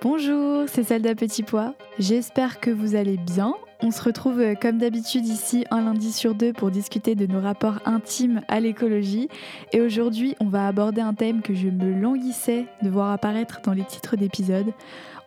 [0.00, 1.74] Bonjour, c'est Salda Petit Pois.
[1.98, 3.54] J'espère que vous allez bien.
[3.82, 7.40] On se retrouve euh, comme d'habitude ici un lundi sur deux pour discuter de nos
[7.40, 9.28] rapports intimes à l'écologie.
[9.72, 13.72] Et aujourd'hui, on va aborder un thème que je me languissais de voir apparaître dans
[13.72, 14.72] les titres d'épisodes.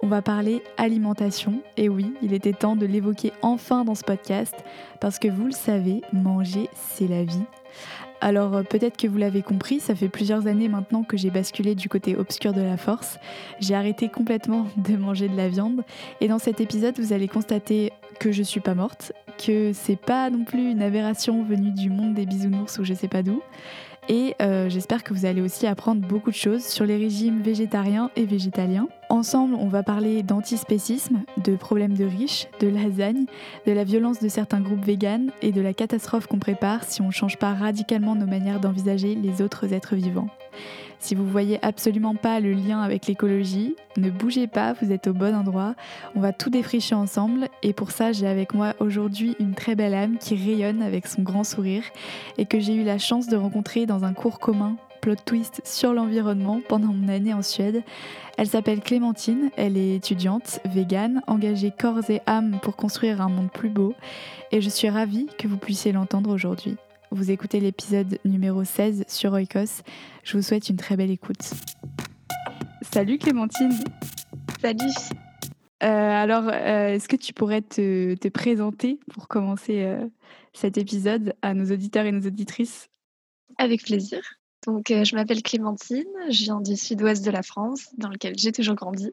[0.01, 1.61] On va parler alimentation.
[1.75, 4.55] Et oui, il était temps de l'évoquer enfin dans ce podcast
[5.01, 7.43] parce que vous le savez, manger, c'est la vie.
[8.21, 11.73] Alors euh, peut-être que vous l'avez compris, ça fait plusieurs années maintenant que j'ai basculé
[11.73, 13.17] du côté obscur de la force.
[13.59, 15.81] J'ai arrêté complètement de manger de la viande
[16.21, 19.11] et dans cet épisode, vous allez constater que je suis pas morte,
[19.43, 23.07] que c'est pas non plus une aberration venue du monde des bisounours ou je sais
[23.07, 23.41] pas d'où.
[24.07, 28.11] Et euh, j'espère que vous allez aussi apprendre beaucoup de choses sur les régimes végétariens
[28.15, 28.87] et végétaliens.
[29.11, 33.25] Ensemble, on va parler d'antispécisme, de problèmes de riches, de lasagne,
[33.67, 37.07] de la violence de certains groupes véganes et de la catastrophe qu'on prépare si on
[37.07, 40.29] ne change pas radicalement nos manières d'envisager les autres êtres vivants.
[40.99, 45.13] Si vous voyez absolument pas le lien avec l'écologie, ne bougez pas, vous êtes au
[45.13, 45.75] bon endroit.
[46.15, 49.93] On va tout défricher ensemble et pour ça, j'ai avec moi aujourd'hui une très belle
[49.93, 51.83] âme qui rayonne avec son grand sourire
[52.37, 55.93] et que j'ai eu la chance de rencontrer dans un cours commun plot twist sur
[55.93, 57.83] l'environnement pendant mon année en Suède.
[58.37, 63.51] Elle s'appelle Clémentine, elle est étudiante, végane, engagée corps et âme pour construire un monde
[63.51, 63.93] plus beau
[64.51, 66.77] et je suis ravie que vous puissiez l'entendre aujourd'hui.
[67.11, 69.83] Vous écoutez l'épisode numéro 16 sur Oikos.
[70.23, 71.53] Je vous souhaite une très belle écoute.
[72.93, 73.73] Salut Clémentine.
[74.61, 74.93] Salut.
[75.83, 80.05] Euh, alors, euh, est-ce que tu pourrais te, présenter pour commencer euh,
[80.53, 82.89] cet épisode à nos auditeurs et nos auditrices?
[83.57, 84.21] Avec plaisir.
[84.65, 88.75] Donc, je m'appelle Clémentine, je viens du sud-ouest de la France, dans lequel j'ai toujours
[88.75, 89.11] grandi.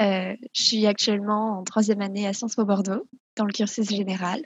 [0.00, 3.06] je suis actuellement en troisième année à Sciences Po Bordeaux,
[3.36, 4.42] dans le cursus général.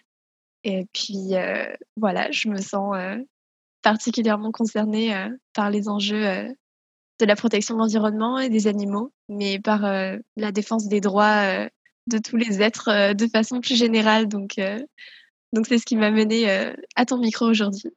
[0.64, 1.34] Et puis,
[1.97, 2.97] voilà, je me sens
[3.82, 5.14] particulièrement concernée
[5.54, 6.54] par les enjeux
[7.20, 11.69] de la protection de l'environnement et des animaux, mais par la défense des droits
[12.08, 14.26] de tous les êtres de façon plus générale.
[14.26, 14.60] Donc,
[15.52, 16.48] donc c'est ce qui m'a mené
[16.97, 17.91] à ton micro aujourd'hui.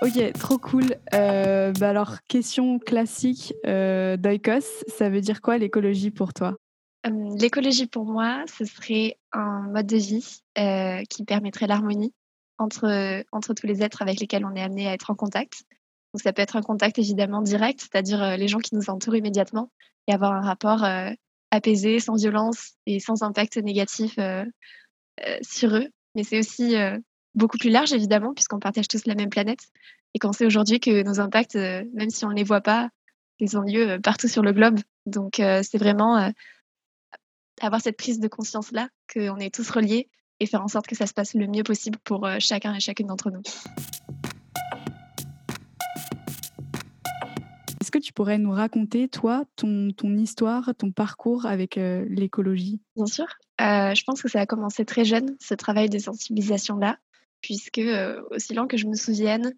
[0.00, 0.96] Ok, trop cool.
[1.10, 6.56] bah alors, question classique d'Oikos, ça veut dire quoi l'écologie pour toi?
[7.04, 10.40] L'écologie pour moi, ce serait un mode de vie
[11.08, 12.12] qui permettrait l'harmonie
[12.58, 15.62] entre, entre tous les êtres avec lesquels on est amené à être en contact.
[16.14, 19.70] Donc ça peut être un contact évidemment direct, c'est-à-dire les gens qui nous entourent immédiatement,
[20.06, 20.84] et avoir un rapport
[21.50, 24.16] apaisé, sans violence et sans impact négatif
[25.42, 25.88] sur eux.
[26.14, 26.74] Mais c'est aussi
[27.34, 29.68] beaucoup plus large évidemment, puisqu'on partage tous la même planète,
[30.14, 32.90] et qu'on sait aujourd'hui que nos impacts, même si on ne les voit pas,
[33.40, 34.80] ils ont lieu partout sur le globe.
[35.06, 36.32] Donc c'est vraiment
[37.60, 40.08] avoir cette prise de conscience-là, qu'on est tous reliés
[40.40, 42.80] et faire en sorte que ça se passe le mieux possible pour euh, chacun et
[42.80, 43.42] chacune d'entre nous.
[47.80, 52.80] Est-ce que tu pourrais nous raconter, toi, ton, ton histoire, ton parcours avec euh, l'écologie?
[52.96, 53.26] Bien sûr.
[53.60, 56.98] Euh, je pense que ça a commencé très jeune, ce travail de sensibilisation-là,
[57.40, 57.80] puisque
[58.30, 59.54] aussi long que je me souvienne,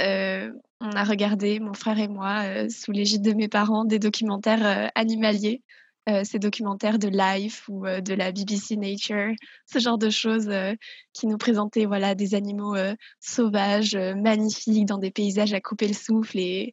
[0.00, 5.62] on a regardé, mon frère et moi, sous l'égide de mes parents, des documentaires animaliers
[6.08, 9.34] euh, ces documentaires de Life ou euh, de la BBC Nature,
[9.66, 10.74] ce genre de choses euh,
[11.12, 12.74] qui nous présentaient voilà, des animaux
[13.20, 16.38] sauvages, magnifiques, dans des paysages à couper le souffle.
[16.38, 16.72] Et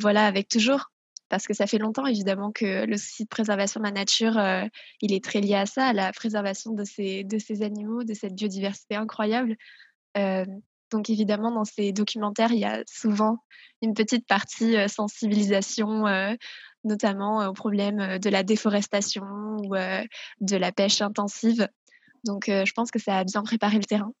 [0.00, 0.90] voilà, avec toujours,
[1.28, 4.40] parce que ça fait longtemps évidemment que le souci de préservation de la nature,
[5.00, 8.14] il est très lié à ça, à la préservation de ces, de ces animaux, de
[8.14, 9.56] cette biodiversité incroyable.
[10.14, 13.38] donc évidemment, dans ces documentaires, il y a souvent
[13.82, 16.04] une petite partie sensibilisation,
[16.84, 19.24] notamment au problème de la déforestation
[19.58, 19.74] ou
[20.40, 21.68] de la pêche intensive.
[22.24, 24.12] Donc je pense que ça a bien préparé le terrain.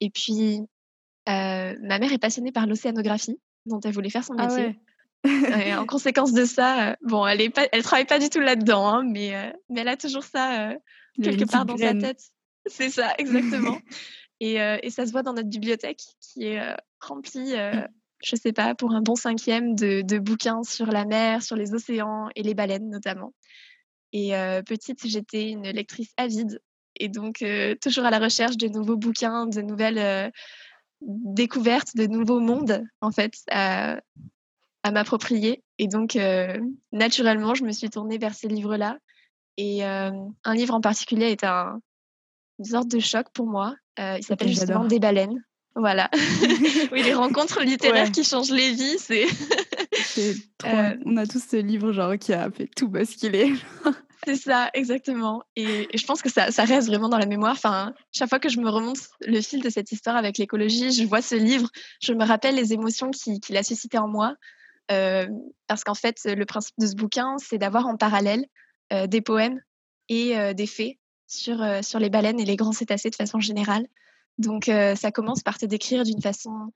[0.00, 0.60] Et puis,
[1.26, 4.76] ma mère est passionnée par l'océanographie, dont elle voulait faire son ah métier.
[5.66, 9.04] et en conséquence de ça, bon, elle ne elle travaille pas du tout là-dedans, hein,
[9.04, 10.74] mais, mais elle a toujours ça
[11.22, 12.20] quelque part dans sa tête.
[12.66, 13.78] C'est ça, exactement.
[14.42, 17.86] Euh, et, ça se voit dans notre bibliothèque qui est euh, remplie, euh,
[18.24, 22.28] je sais pas, pour un bon cinquième de, bouquins sur la mer, sur les océans
[22.34, 23.32] et les baleines notamment.
[24.12, 24.32] Et
[24.66, 26.60] petite, j'étais une lectrice avide
[27.00, 27.42] et donc
[27.80, 30.30] toujours à la recherche de nouveaux bouquins, de nouvelles
[31.00, 34.02] découvertes, de nouveaux mondes en fait à,
[34.82, 35.62] à m'approprier.
[35.78, 36.18] Et donc
[36.92, 38.98] naturellement, je me suis tournée vers ces livres-là.
[39.56, 41.80] Et un livre en particulier est un,
[42.62, 43.74] une sorte de choc pour moi.
[43.98, 45.44] Euh, il s'appelle justement Des baleines.
[45.74, 46.10] Voilà.
[46.92, 49.26] oui, les rencontres littéraires qui changent les vies, c'est.
[50.66, 50.96] euh...
[51.06, 53.54] On a tous ce livre genre qui a fait tout basculer.
[54.24, 55.42] c'est ça, exactement.
[55.56, 57.52] Et, je pense que ça, ça, reste vraiment dans la mémoire.
[57.52, 61.04] Enfin, chaque fois que je me remonte le fil de cette histoire avec l'écologie, je
[61.04, 61.68] vois ce livre,
[62.00, 64.34] je me rappelle les émotions qu'il qui a suscité en moi.
[64.92, 65.26] Euh,
[65.66, 68.44] parce qu'en fait, le principe de ce bouquin, c'est d'avoir en parallèle
[68.92, 69.60] euh, des poèmes
[70.08, 70.96] et euh, des faits
[71.26, 73.86] sur, sur les baleines et les grands cétacés de façon générale.
[74.38, 76.72] Donc, ça commence par te décrire d'une façon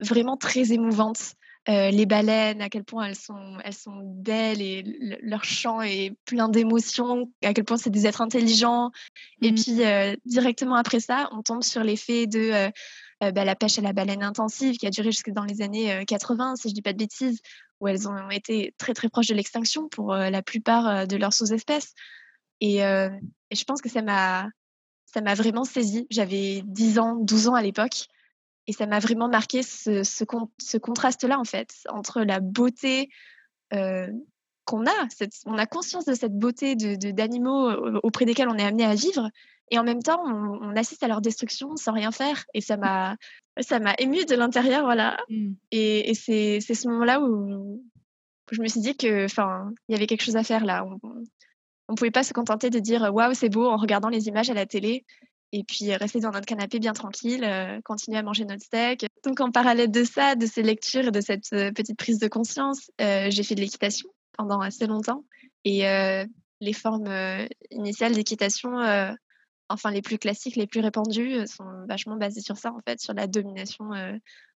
[0.00, 1.34] vraiment très émouvante
[1.68, 4.82] euh, les baleines, à quel point elles sont, elles sont belles et
[5.22, 8.90] leur chant est plein d'émotions, à quel point c'est des êtres intelligents.
[9.42, 9.54] Et mmh.
[9.54, 9.80] puis,
[10.24, 12.70] directement après ça, on tombe sur l'effet de
[13.20, 16.56] bah, la pêche à la baleine intensive qui a duré jusque dans les années 80,
[16.56, 17.40] si je ne dis pas de bêtises,
[17.80, 21.94] où elles ont été très très proches de l'extinction pour la plupart de leurs sous-espèces.
[22.60, 24.48] Et, je pense que ça m'a
[25.12, 26.06] ça m'a vraiment saisi.
[26.10, 28.06] J'avais 10 ans, 12 ans à l'époque.
[28.66, 33.08] Et ça m'a vraiment marqué ce, ce, contraste-là, en fait, entre la beauté
[33.72, 34.06] euh,
[34.66, 35.08] qu'on a.
[35.46, 39.30] On a conscience de cette beauté d'animaux de, auprès desquels on est amené à vivre.
[39.70, 42.44] Et en même temps, on, on assiste à leur destruction sans rien faire.
[42.54, 43.16] Et ça m'a
[43.60, 45.18] ça m'a ému de l'intérieur, voilà.
[45.28, 45.52] Mmh.
[45.72, 47.82] Et, et c'est ce moment-là où,
[48.50, 50.84] je me suis dit que, enfin, il y avait quelque chose à faire là.
[50.86, 50.98] On,
[51.88, 54.54] on pouvait pas se contenter de dire waouh, c'est beau en regardant les images à
[54.54, 55.04] la télé
[55.52, 59.06] et puis rester dans notre canapé bien tranquille, euh, continuer à manger notre steak.
[59.24, 62.28] Donc en parallèle de ça, de ces lectures et de cette euh, petite prise de
[62.28, 65.24] conscience, euh, j'ai fait de l'équitation pendant assez longtemps
[65.64, 65.82] et
[66.60, 67.12] les formes
[67.70, 68.70] initiales d'équitation,
[69.68, 73.14] enfin les plus classiques, les plus répandues, sont vachement basées sur ça en fait, sur
[73.14, 73.90] la domination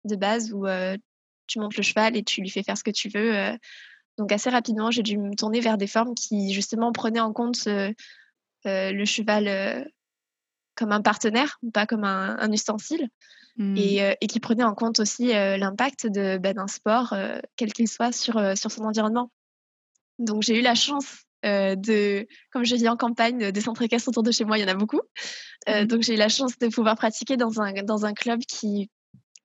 [0.04, 0.66] de base où
[1.46, 3.56] tu montes le cheval et tu lui fais faire ce que tu veux
[4.18, 7.66] donc assez rapidement, j'ai dû me tourner vers des formes qui justement prenaient en compte
[7.66, 7.92] euh,
[8.64, 9.84] le cheval euh,
[10.74, 13.08] comme un partenaire, pas comme un, ustensile,
[13.56, 13.76] mmh.
[13.76, 16.06] euh, et, qui prenaient en compte aussi l'impact
[16.40, 17.14] bah, d'un sport,
[17.56, 19.30] quel qu'il soit, sur, sur son environnement.
[20.18, 24.22] Donc j'ai eu la chance de, comme je vis en campagne, des centres équestres autour
[24.22, 25.00] de chez moi, il y en a beaucoup.
[25.66, 25.84] Mmh.
[25.84, 28.90] Donc j'ai eu la chance de pouvoir pratiquer dans un, dans un club qui,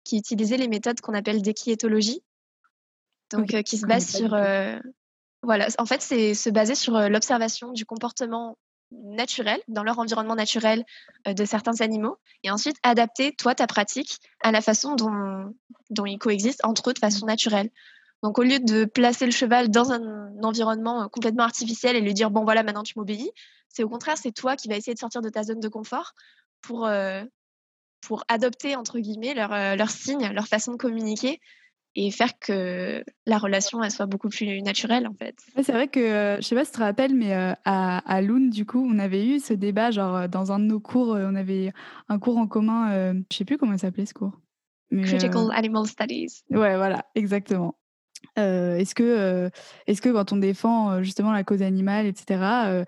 [0.08, 2.22] qui utilisait les méthodes qu'on appelle d'équiétologie,
[3.32, 4.80] donc euh, qui se base sur euh,
[5.44, 8.58] voilà en fait c'est se baser sur euh, l'observation du comportement
[8.92, 10.86] naturel dans leur environnement naturel
[11.26, 15.54] de certains animaux et ensuite adapter toi ta pratique à la façon dont,
[15.90, 17.70] dont ils coexistent entre eux de façon naturelle.
[18.24, 22.32] Donc au lieu de placer le cheval dans un environnement complètement artificiel et lui dire
[22.32, 23.32] bon voilà maintenant tu m'obéis,
[23.70, 26.14] c'est au contraire c'est toi qui vas essayer de sortir de ta zone de confort
[26.62, 26.90] pour
[28.02, 31.40] pour adopter entre guillemets leurs leur signes, leur façon de communiquer
[31.98, 35.36] et faire que la relation elle soit beaucoup plus naturelle en fait.
[35.64, 38.22] c'est vrai que euh, je sais pas si tu te rappelles mais euh, à, à
[38.22, 41.10] Loun du coup on avait eu ce débat genre euh, dans un de nos cours
[41.10, 41.74] on avait
[42.08, 44.40] un cours en commun je sais plus comment il s'appelait ce cours.
[44.90, 46.44] Critical Animal Studies.
[46.50, 47.76] Ouais voilà exactement.
[48.36, 49.50] Est-ce que
[49.88, 52.84] est-ce que quand on défend justement la cause animale etc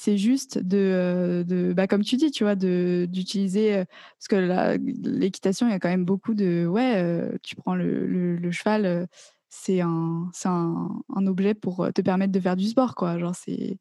[0.00, 3.84] c'est juste de, de bah, comme tu dis, tu vois, d'utiliser,
[4.18, 8.50] parce que l'équitation, il y a quand même beaucoup de, ouais, tu prends le, le,
[8.50, 9.08] cheval,
[9.50, 13.18] c'est un, un, un, objet pour te permettre de faire du sport, quoi.
[13.18, 13.76] Genre, c'est...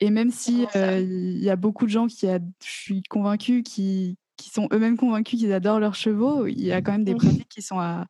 [0.00, 4.16] Et même si il y a beaucoup de gens qui, a, je suis convaincue, qui,
[4.38, 7.18] qui sont eux-mêmes convaincus qu'ils adorent leurs chevaux, il y a quand même des mmh.
[7.18, 8.06] pratiques qui sont à,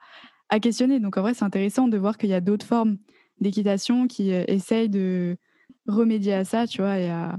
[0.53, 1.01] à questionner.
[1.01, 2.99] Donc en vrai, c'est intéressant de voir qu'il y a d'autres formes
[3.41, 5.37] d'équitation qui essayent de,
[5.87, 7.37] remédier à ça, tu vois, et à,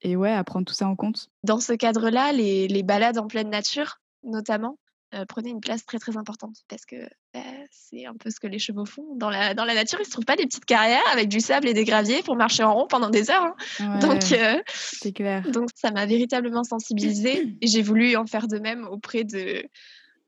[0.00, 1.28] et ouais, à prendre tout ça en compte.
[1.44, 4.78] Dans ce cadre-là, les, les balades en pleine nature, notamment,
[5.14, 6.96] euh, prenaient une place très très importante parce que
[7.34, 9.14] bah, c'est un peu ce que les chevaux font.
[9.16, 11.40] Dans la, dans la nature, ils ne se trouvent pas des petites carrières avec du
[11.40, 13.54] sable et des graviers pour marcher en rond pendant des heures.
[13.80, 13.98] Hein.
[13.98, 15.42] donc, c'est clair.
[15.50, 19.62] Donc, ça m'a véritablement sensibilisée et j'ai voulu en faire de même auprès de,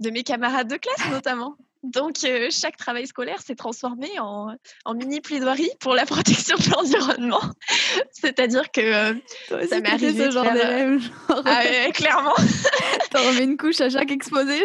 [0.01, 1.57] de mes camarades de classe, notamment.
[1.85, 6.71] Donc, euh, chaque travail scolaire s'est transformé en, en, mini plaidoirie pour la protection de
[6.71, 7.43] l'environnement.
[8.11, 10.25] C'est-à-dire que euh, ça m'est arrivé.
[10.25, 11.03] ce genre d'élève.
[11.31, 12.35] Euh, ah, clairement.
[13.11, 14.65] T'en remets une couche à chaque exposé.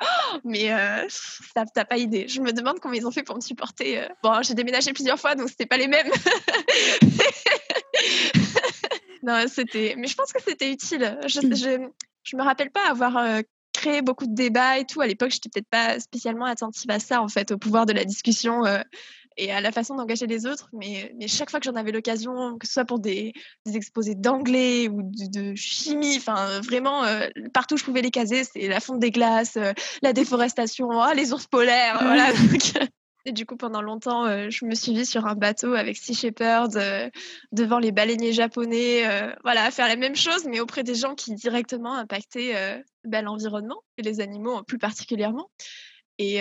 [0.44, 0.68] Mais
[1.08, 2.26] ça t'as pas idée.
[2.26, 4.08] Je me demande comment ils ont fait pour me supporter.
[4.24, 6.10] Bon, j'ai déménagé plusieurs fois, donc c'était pas les mêmes.
[9.22, 9.94] non, c'était.
[9.96, 11.18] Mais je pense que c'était utile.
[11.26, 11.88] Je, je,
[12.22, 13.42] je, me rappelle pas avoir
[13.78, 15.00] créé beaucoup de débats et tout.
[15.00, 18.04] À l'époque, j'étais peut-être pas spécialement attentive à ça, en fait, au pouvoir de la
[18.04, 18.80] discussion euh,
[19.36, 20.68] et à la façon d'engager les autres.
[20.72, 23.32] Mais, mais chaque fois que j'en avais l'occasion, que ce soit pour des,
[23.64, 28.42] des exposés d'anglais ou de, chimie, enfin, vraiment, euh, partout où je pouvais les caser,
[28.44, 32.32] c'est la fonte des glaces, euh, la déforestation, oh, les ours polaires, voilà.
[33.24, 36.14] Et du coup, pendant longtemps, euh, je me suis vue sur un bateau avec Sea
[36.14, 37.10] Shepherd euh,
[37.52, 41.14] devant les baleiniers japonais, euh, voilà, à faire la même chose, mais auprès des gens
[41.14, 45.50] qui directement impactaient bah, l'environnement et les animaux plus particulièrement.
[46.18, 46.40] Et,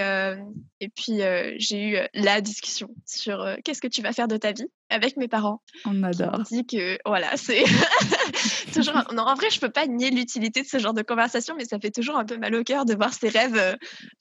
[0.80, 1.20] et puis,
[1.58, 5.28] j'ai eu la discussion sur qu'est-ce que tu vas faire de ta vie avec mes
[5.28, 5.62] parents.
[5.86, 6.42] On adore.
[6.50, 7.64] dit que, voilà, c'est
[8.74, 8.96] toujours.
[9.14, 11.80] Non, en vrai, je peux pas nier l'utilité de ce genre de conversation, mais ça
[11.80, 13.78] fait toujours un peu mal au cœur de voir ces rêves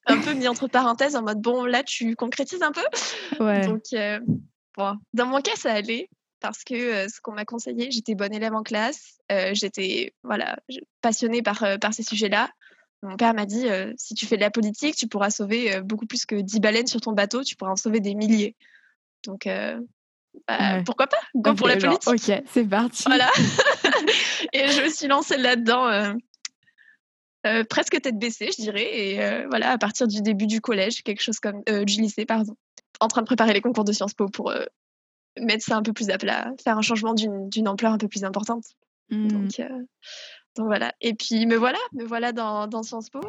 [0.07, 3.45] un peu mis entre parenthèses en mode bon, là, tu concrétises un peu.
[3.45, 3.67] Ouais.
[3.67, 3.83] Donc,
[4.77, 6.11] bon, dans mon cas, ça allait
[6.41, 9.19] parce que ce qu'on m'a conseillé, j'étais bonne élève en classe,
[9.53, 10.59] j'étais voilà
[11.01, 12.51] passionnée par, par ces sujets-là.
[13.03, 16.25] Mon père m'a dit si tu fais de la politique, tu pourras sauver beaucoup plus
[16.27, 18.57] que 10 baleines sur ton bateau, tu pourras en sauver des milliers.
[19.25, 19.47] Donc,
[20.49, 21.21] bah, pourquoi pas?
[21.35, 22.09] Go pour la politique.
[22.09, 23.05] ok, c'est parti.
[23.07, 23.31] Voilà.
[24.53, 26.17] et je me suis lancée là-dedans.
[27.69, 28.99] presque tête baissée, je dirais.
[28.99, 32.57] Et voilà, à partir du début du collège, quelque chose comme du lycée, pardon,
[33.01, 34.53] en train de préparer les concours de Sciences Po pour
[35.39, 38.25] mettre ça un peu plus à plat, faire un changement d'une ampleur un peu plus
[38.25, 38.65] importante.
[39.11, 39.29] Mmh.
[39.29, 39.63] Donc,
[41.01, 43.21] Et puis me voilà, me voilà dans, dans Sciences Po.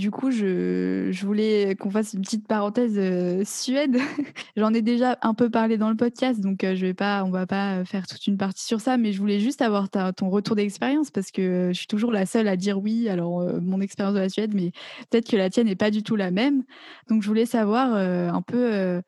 [0.00, 3.98] Du coup, je, je voulais qu'on fasse une petite parenthèse euh, Suède.
[4.56, 7.30] J'en ai déjà un peu parlé dans le podcast, donc euh, je vais pas, on
[7.30, 10.56] va pas faire toute une partie sur ça, mais je voulais juste avoir ton retour
[10.56, 13.10] d'expérience parce que je suis toujours la seule à dire oui.
[13.10, 14.72] Alors euh, mon expérience de la Suède, mais
[15.10, 16.62] peut-être que la tienne n'est pas du tout la même.
[17.10, 19.02] Donc je voulais savoir un peu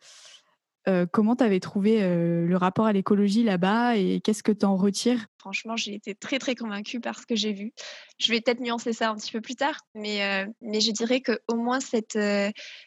[0.89, 4.67] euh, comment tu avais trouvé euh, le rapport à l'écologie là-bas et qu'est-ce que tu
[4.67, 5.27] en retires?
[5.39, 7.73] Franchement, j'ai été très très convaincue par ce que j'ai vu.
[8.19, 11.21] Je vais peut-être nuancer ça un petit peu plus tard, mais, euh, mais je dirais
[11.21, 12.19] qu'au moins cette,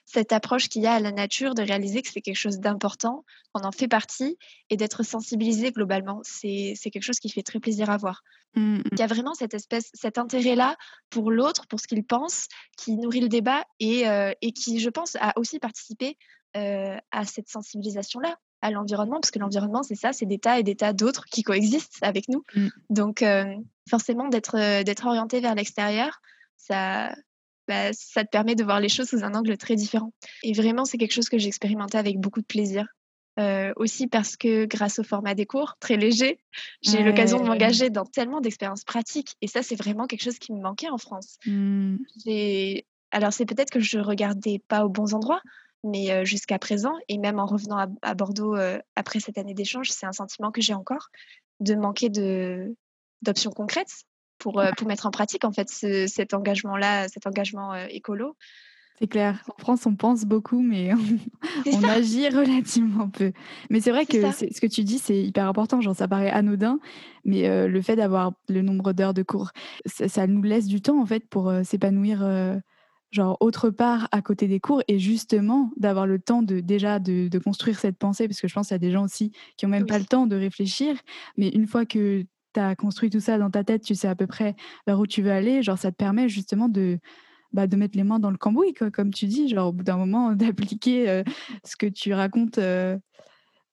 [0.05, 3.23] cette approche qu'il y a à la nature, de réaliser que c'est quelque chose d'important,
[3.53, 4.37] qu'on en fait partie
[4.69, 8.23] et d'être sensibilisé globalement, c'est quelque chose qui fait très plaisir à voir.
[8.55, 8.83] Mmh, mmh.
[8.91, 10.75] Il y a vraiment cette espèce, cet intérêt-là
[11.09, 12.47] pour l'autre, pour ce qu'il pense,
[12.77, 14.03] qui nourrit le débat et,
[14.41, 16.17] et qui, je pense, a aussi participé
[16.55, 20.63] euh, à cette sensibilisation-là à l'environnement, parce que l'environnement, c'est ça, c'est des tas et
[20.63, 22.43] des tas d'autres qui coexistent avec nous.
[22.55, 22.67] Mmh.
[22.89, 23.53] Donc, euh,
[23.89, 26.21] forcément, d'être euh, d'être orienté vers l'extérieur,
[26.57, 27.13] ça,
[27.67, 30.13] bah, ça te permet de voir les choses sous un angle très différent.
[30.43, 32.87] Et vraiment, c'est quelque chose que j'ai expérimenté avec beaucoup de plaisir.
[33.75, 36.39] aussi parce que grâce au format des cours, très léger,
[36.81, 39.35] j'ai eu l'occasion de m'engager dans tellement d'expériences pratiques.
[39.41, 41.37] Et ça, c'est vraiment quelque chose qui me manquait en France.
[41.45, 41.97] Mmh.
[43.11, 45.41] Alors, c'est peut-être que je regardais pas aux bons endroits,
[45.85, 48.55] mais jusqu'à présent, et même en revenant à, Bordeaux
[48.95, 51.09] après cette année d'échange, c'est un sentiment que j'ai encore
[51.59, 52.09] de manquer
[53.21, 54.03] d'options concrètes
[54.37, 58.35] pour, pour mettre en pratique en fait cet engagement-là, cet engagement écolo.
[58.99, 59.43] C'est clair.
[59.49, 63.33] En France, on pense beaucoup, mais on, agit relativement peu.
[63.69, 65.81] Mais c'est vrai que ce que tu dis, c'est hyper important.
[65.81, 66.79] Genre, ça paraît anodin,
[67.25, 69.51] mais le fait d'avoir le nombre d'heures de cours,
[69.85, 72.23] ça, ça, nous laisse du temps en fait pour s'épanouir
[73.15, 77.29] genre autre part à côté des cours et justement d'avoir le temps de déjà de,
[77.39, 79.69] construire cette pensée parce que je pense qu'il y a des gens aussi qui ont
[79.69, 80.95] même pas le temps de réfléchir
[81.37, 84.15] mais une fois que tu as construit tout ça dans ta tête tu sais à
[84.15, 84.55] peu près
[84.85, 86.99] vers où tu veux aller genre ça te permet justement de
[87.53, 89.97] bah, de mettre les mains dans le cambouis comme tu dis genre au bout d'un
[89.97, 91.23] moment d'appliquer euh,
[91.63, 92.97] ce que tu racontes euh,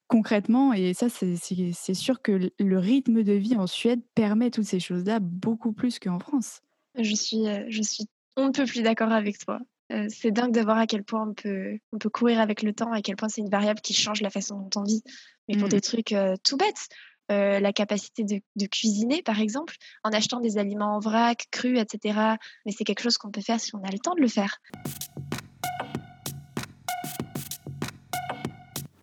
[0.07, 4.79] concrètement et ça c'est sûr que le rythme de vie en Suède permet toutes ces
[4.79, 6.61] choses là beaucoup plus qu'en France.
[6.99, 8.05] Je suis, euh, je suis
[8.37, 9.59] on ne peut plus d'accord avec toi.
[9.93, 12.73] Euh, c'est dingue de voir à quel point on peut, on peut courir avec le
[12.73, 15.03] temps, à quel point c'est une variable qui change la façon dont on vit.
[15.49, 15.71] Mais pour mmh.
[15.71, 16.89] des trucs euh, tout bêtes,
[17.31, 22.19] euh, la capacité de, cuisiner, par exemple, en achetant des aliments en vrac, crus, etc.
[22.65, 24.61] Mais c'est quelque chose qu'on peut faire si on a le temps de le faire.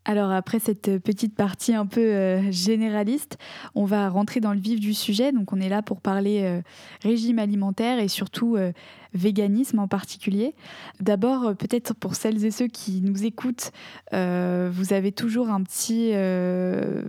[0.10, 3.38] Alors après cette petite partie un peu euh, généraliste,
[3.76, 5.32] on va rentrer dans le vif du sujet.
[5.32, 6.62] Donc on est là pour parler euh,
[7.04, 8.72] régime alimentaire et surtout euh,
[9.14, 10.56] véganisme en particulier.
[11.00, 13.72] D'abord, peut-être pour celles et ceux qui nous écoutent,
[14.12, 16.14] vous avez toujours un petit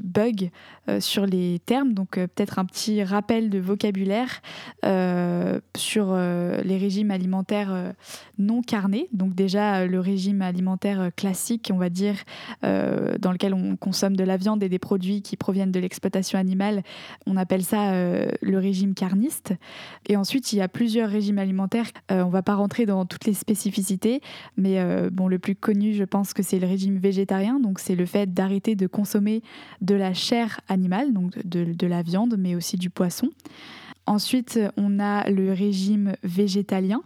[0.02, 0.50] bug
[0.99, 4.40] sur les termes, donc peut-être un petit rappel de vocabulaire
[5.76, 7.92] sur les régimes alimentaires
[8.38, 9.09] non carnés.
[9.12, 12.16] Donc déjà le régime alimentaire classique, on va dire
[12.64, 16.38] euh, dans lequel on consomme de la viande et des produits qui proviennent de l'exploitation
[16.38, 16.83] animale.
[17.26, 19.54] On appelle ça euh, le régime carniste.
[20.09, 21.89] Et ensuite, il y a plusieurs régimes alimentaires.
[22.11, 24.20] Euh, on va pas rentrer dans toutes les spécificités,
[24.56, 24.80] mais
[25.11, 27.61] bon, le plus connu, je pense que c'est le régime végétarien.
[27.61, 29.42] Donc, c'est le fait d'arrêter de consommer
[29.80, 33.30] de la chair animale, donc de la viande, mais aussi du poisson.
[34.11, 37.02] Ensuite, on a le régime végétalien.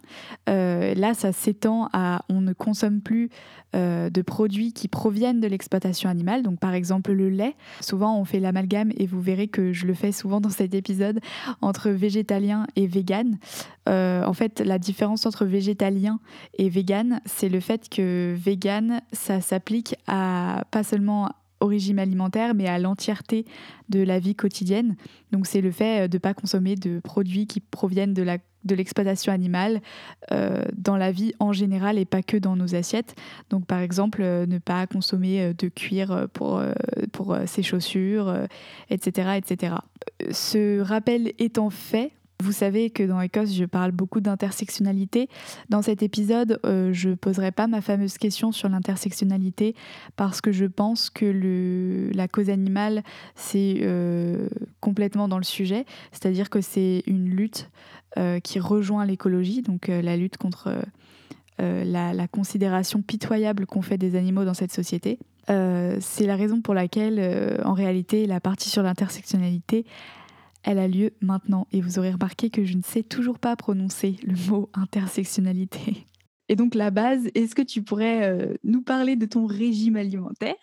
[0.49, 3.28] Euh, là, ça s'étend à on ne consomme plus
[3.75, 6.42] euh, de produits qui proviennent de l'exploitation animale.
[6.42, 7.56] Donc, par exemple, le lait.
[7.82, 11.20] Souvent, on fait l'amalgame et vous verrez que je le fais souvent dans cet épisode
[11.61, 13.37] entre végétalien et vegan.
[13.87, 16.20] Euh, en fait, la différence entre végétalien
[16.56, 21.28] et vegan, c'est le fait que vegan, ça s'applique à pas seulement
[21.64, 23.47] au régime alimentaire, mais à l'entièreté
[23.88, 24.97] de la vie quotidienne.
[25.33, 28.38] Donc c'est le fait euh, de ne pas consommer de produits qui proviennent de la
[28.64, 29.83] de l'exploitation animale
[30.33, 33.14] euh, dans la vie en général et pas que dans nos assiettes.
[33.50, 36.62] Donc par exemple, euh, ne pas consommer de cuir pour,
[37.12, 38.35] pour ses chaussures,
[38.88, 39.75] etc., etc.
[40.30, 42.12] Ce rappel étant fait,
[42.44, 45.28] vous savez que dans Écosse, je parle beaucoup d'intersectionnalité.
[45.70, 49.74] Dans cet épisode, euh, je ne poserai pas ma fameuse question sur l'intersectionnalité
[50.16, 53.02] parce que je pense que le, la cause animale,
[53.34, 54.48] c'est euh,
[54.80, 55.86] complètement dans le sujet.
[56.12, 57.70] C'est-à-dire que c'est une lutte
[58.18, 60.70] euh, qui rejoint l'écologie, donc la lutte contre
[61.58, 65.18] la, la, considération pitoyable qu'on fait des animaux dans cette société.
[65.46, 69.86] c'est la raison pour laquelle, en réalité, la partie sur l'intersectionnalité,
[70.64, 74.16] elle a lieu maintenant et vous aurez remarqué que je ne sais toujours pas prononcer
[74.25, 76.06] le mot intersectionnalité.
[76.49, 80.54] Et donc la base, est-ce que tu pourrais euh, nous parler de ton régime alimentaire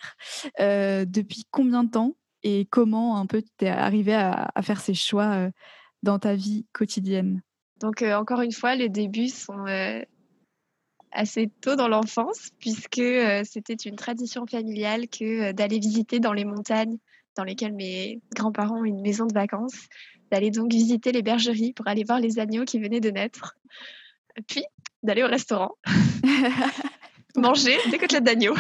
[0.60, 4.94] euh, Depuis combien de temps et comment un peu tu es arrivé à, faire ces
[4.94, 5.52] choix euh,
[6.04, 7.42] dans ta vie quotidienne?
[7.80, 9.66] Donc encore une fois, les débuts sont
[11.12, 13.02] assez tôt dans l'enfance puisque
[13.44, 17.00] c'était une tradition familiale que d'aller visiter dans les montagnes
[17.36, 19.88] dans lesquels mes grands-parents ont une maison de vacances,
[20.32, 23.56] d'aller donc visiter les bergeries pour aller voir les agneaux qui venaient de naître,
[24.48, 24.64] puis
[25.04, 25.76] d'aller au restaurant,
[27.36, 28.56] manger des côtelettes d'agneau.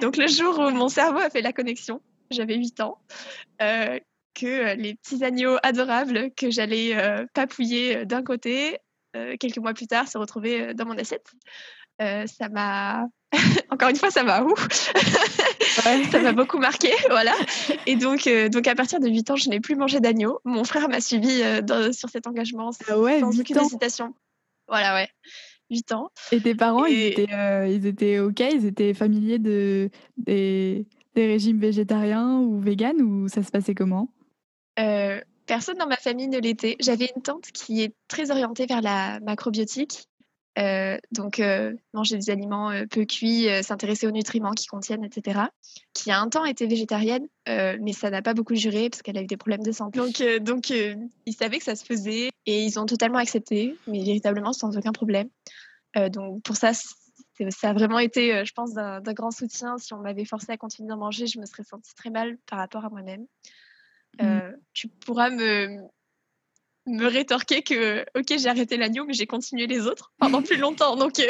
[0.00, 2.98] donc le jour où mon cerveau a fait la connexion, j'avais 8 ans,
[3.62, 3.98] euh,
[4.34, 8.78] que les petits agneaux adorables que j'allais euh, papouiller d'un côté,
[9.16, 11.32] euh, quelques mois plus tard, se retrouver dans mon assiette.
[11.98, 13.06] Ça m'a
[13.70, 14.44] encore une fois, ça m'a
[16.10, 17.34] ça m'a beaucoup marqué, voilà.
[17.86, 20.40] Et donc, euh, donc à partir de 8 ans, je n'ai plus mangé d'agneau.
[20.44, 24.14] Mon frère m'a suivi euh, sur cet engagement ah ouais, sans aucune hésitation.
[24.68, 25.08] Voilà, ouais.
[25.70, 26.10] 8 ans.
[26.32, 28.40] Et tes parents, ils, étaient, euh, ils étaient OK?
[28.40, 34.08] Ils étaient familiers de, des, des régimes végétariens ou véganes ou ça se passait comment?
[35.46, 36.76] Personne dans ma famille ne l'était.
[36.80, 40.08] J'avais une tante qui est très orientée vers la macrobiotique
[40.58, 45.40] euh, donc, euh, manger des aliments euh, peu cuits, s'intéresser aux nutriments qui contiennent, etc.
[45.92, 49.22] Qui a un temps été végétarienne, mais ça n'a pas beaucoup duré parce qu'elle a
[49.22, 49.98] eu des problèmes de santé.
[49.98, 54.52] Donc, donc ils savaient que ça se faisait et ils ont totalement accepté, mais véritablement
[54.52, 55.28] sans aucun problème.
[56.10, 59.78] donc, pour ça, ça a vraiment été, je pense, d'un grand soutien.
[59.78, 62.58] Si on m'avait forcé à continuer d'en manger, je me serais sentie très mal par
[62.58, 63.26] rapport à moi-même.
[64.20, 64.56] Mmh.
[64.72, 65.82] Tu pourras me,
[66.86, 70.96] me rétorquer que ok j'ai arrêté l'agneau mais j'ai continué les autres pendant plus longtemps.
[70.96, 71.24] Donc euh,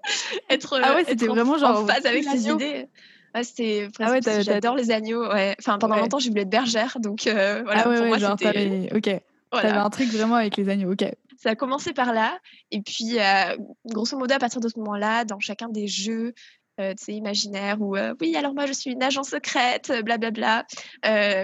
[0.50, 2.88] être, ah ouais, c'était vraiment genre en phase avec ses idées.
[3.34, 5.56] Ouais, c'était ah ouais, j'adore les agneaux ouais.
[5.58, 7.82] enfin pendant longtemps j'ai voulu être bergère donc euh, voilà.
[7.84, 9.22] Ah ouais, pour moi c'était ok.
[9.50, 9.68] voilà.
[9.68, 11.04] t'avais un truc vraiment avec les agneaux ok.
[11.36, 12.38] Ça a commencé par là
[12.70, 16.32] et puis euh, grosso modo à partir de ce moment là dans chacun des jeux
[16.78, 20.64] euh, imaginaires où oui alors moi je suis une agent secrète blablabla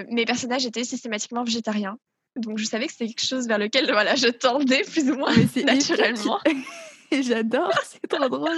[0.09, 1.97] mes personnages étaient systématiquement végétariens
[2.35, 5.33] donc je savais que c'était quelque chose vers lequel voilà, je tendais plus ou moins
[5.65, 6.39] naturellement.
[7.11, 8.57] J'adore, c'est trop drôle.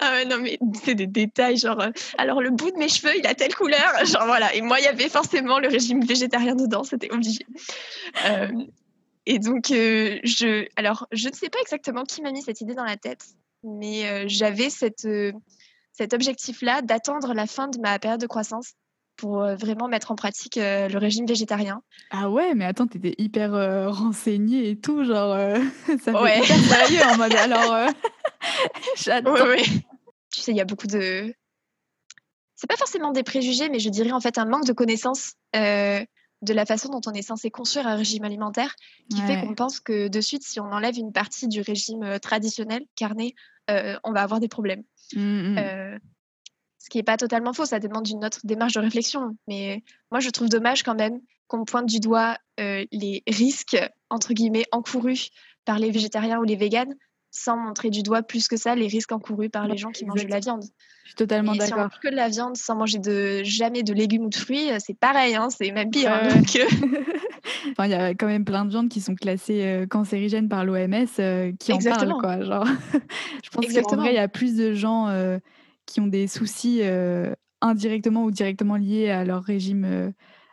[0.00, 3.16] ah ouais, non, mais c'est des détails, genre, euh, alors le bout de mes cheveux,
[3.16, 4.54] il a telle couleur, genre voilà.
[4.54, 7.46] Et moi, il y avait forcément le régime végétarien dedans, c'était obligé.
[8.26, 8.48] Euh,
[9.26, 12.74] et donc, euh, je, alors, je ne sais pas exactement qui m'a mis cette idée
[12.74, 13.24] dans la tête,
[13.62, 15.08] mais j'avais cette,
[15.92, 18.72] cet objectif-là d'attendre la fin de ma période de croissance
[19.16, 21.82] pour euh, vraiment mettre en pratique euh, le régime végétarien.
[22.10, 25.36] Ah ouais, mais attends, t'étais hyper euh, renseignée et tout, genre,
[25.86, 26.38] ça fait ouais.
[26.38, 27.88] hyper sérieux en mode, alors,
[28.96, 29.48] j'adore.
[29.48, 29.62] Ouais,
[30.30, 31.34] Tu sais, il y a beaucoup de...
[32.56, 36.52] c'est pas forcément des préjugés, mais je dirais en fait un manque de connaissances de
[36.52, 38.74] la façon dont on est censé construire un régime alimentaire,
[39.08, 42.82] qui fait qu'on pense que de suite, si on enlève une partie du régime traditionnel,
[42.96, 43.34] carné,
[43.68, 44.82] on va avoir des problèmes.
[45.14, 45.98] Mmh, mmh.
[46.84, 49.38] Ce qui n'est pas totalement faux, ça demande une autre démarche de réflexion.
[49.48, 53.78] Mais moi, je trouve dommage quand même qu'on pointe du doigt les risques,
[54.10, 55.30] entre guillemets, encourus
[55.64, 56.94] par les végétariens ou les véganes,
[57.30, 60.26] sans montrer du doigt plus que ça les risques encourus par les gens qui mangent
[60.26, 60.64] de la viande.
[61.04, 61.66] Je suis totalement d'accord.
[61.66, 64.36] Si on mange que de la viande sans manger de jamais de légumes ou de
[64.36, 66.12] fruits, euh, c'est pareil, hein, c'est même pire.
[66.12, 66.64] Hein, euh.
[67.72, 70.66] enfin, il y a quand même plein de viandes qui sont classées euh, cancérigènes par
[70.66, 71.06] l'OMS
[71.58, 72.42] qui en parlent, quoi.
[72.42, 72.66] Genre,
[73.42, 75.08] je pense qu'en vrai, il y a plus de gens
[75.86, 76.82] qui ont des soucis
[77.60, 80.12] indirectement ou directement liés à leur régime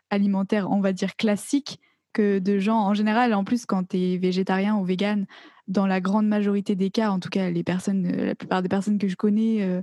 [0.10, 1.80] alimentaire, on va dire classique,
[2.14, 3.34] que de gens en général.
[3.34, 5.26] En plus, quand tu es végétarien ou vegan,
[5.72, 8.68] dans la grande majorité des cas, en tout cas les personnes, euh, la plupart des
[8.68, 9.82] personnes que je connais euh,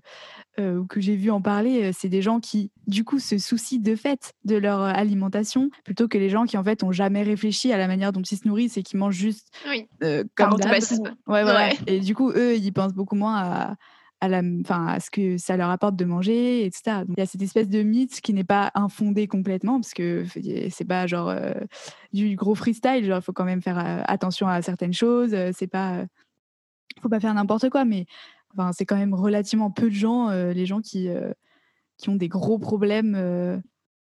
[0.58, 3.80] euh, ou que j'ai vu en parler, c'est des gens qui du coup se soucient
[3.80, 7.72] de fait de leur alimentation plutôt que les gens qui en fait ont jamais réfléchi
[7.72, 9.48] à la manière dont ils se nourrissent et qui mangent juste
[10.34, 10.74] comme d'hab.
[11.26, 11.78] Ouais, ouais.
[11.86, 13.76] Et du coup eux ils pensent beaucoup moins à,
[14.20, 17.04] à, ce que ça leur apporte de manger, etc.
[17.08, 20.24] il y a cette espèce de mythe qui n'est pas infondé complètement, parce que
[20.70, 21.52] c'est pas genre euh,
[22.12, 25.68] du gros freestyle, il faut quand même faire euh, attention à certaines choses, euh, c'est
[25.68, 26.04] pas,
[27.00, 28.06] faut pas faire n'importe quoi, mais
[28.72, 31.08] c'est quand même relativement peu de gens, les gens qui,
[31.98, 33.62] qui ont des gros problèmes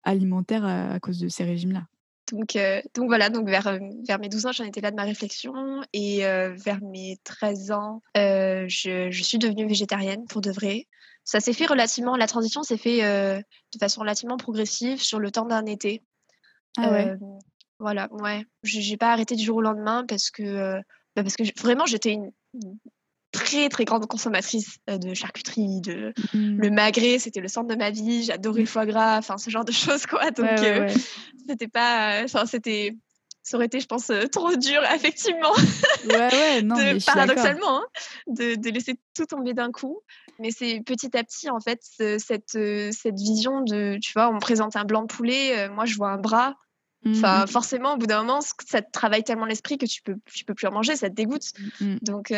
[0.03, 1.85] alimentaires à cause de ces régimes-là.
[2.33, 4.97] Donc, euh, donc voilà, donc vers, euh, vers mes 12 ans, j'en étais là de
[4.97, 5.53] ma réflexion.
[5.93, 10.89] Et euh, vers mes 13 ans, je, je, suis devenue végétarienne pour de vrai.
[11.25, 15.45] Ça s'est fait relativement, la transition s'est fait de façon relativement progressive sur le temps
[15.45, 16.03] d'un été.
[16.79, 17.15] Ah ouais.
[17.79, 18.45] voilà, ouais.
[18.65, 20.75] J'ai pas arrêté du jour au lendemain parce que,
[21.15, 22.33] bah parce que vraiment, j'étais une,
[23.53, 26.57] très très grande consommatrice euh, de charcuterie, de mmh.
[26.57, 28.25] le magret, c'était le centre de ma vie.
[28.25, 30.31] J'adorais le foie gras, enfin ce genre de choses quoi.
[30.31, 30.89] Donc euh,
[31.47, 32.97] c'était pas, euh, enfin c'était,
[33.43, 35.55] ça aurait été je pense trop dur effectivement.
[36.07, 37.87] Non de, paradoxalement hein,
[38.27, 40.01] de, de, laisser tout tomber d'un coup.
[40.39, 42.59] Mais c'est petit à petit en fait cette
[42.93, 46.11] cette vision de, tu vois, on me présente un blanc de poulet, moi je vois
[46.11, 46.57] un bras.
[47.05, 47.49] Enfin, mmh.
[47.49, 50.55] forcément, au bout d'un moment, ça te travaille tellement l'esprit que tu peux, tu peux
[50.55, 51.53] plus en manger, ça te dégoûte.
[51.81, 51.97] Mmh.
[52.03, 52.33] Donc,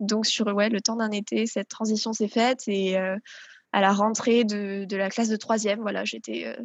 [0.00, 4.44] donc sur ouais, le temps d'un été, cette transition s'est faite et à la rentrée
[4.44, 6.56] de, de, la classe de troisième, voilà, j'étais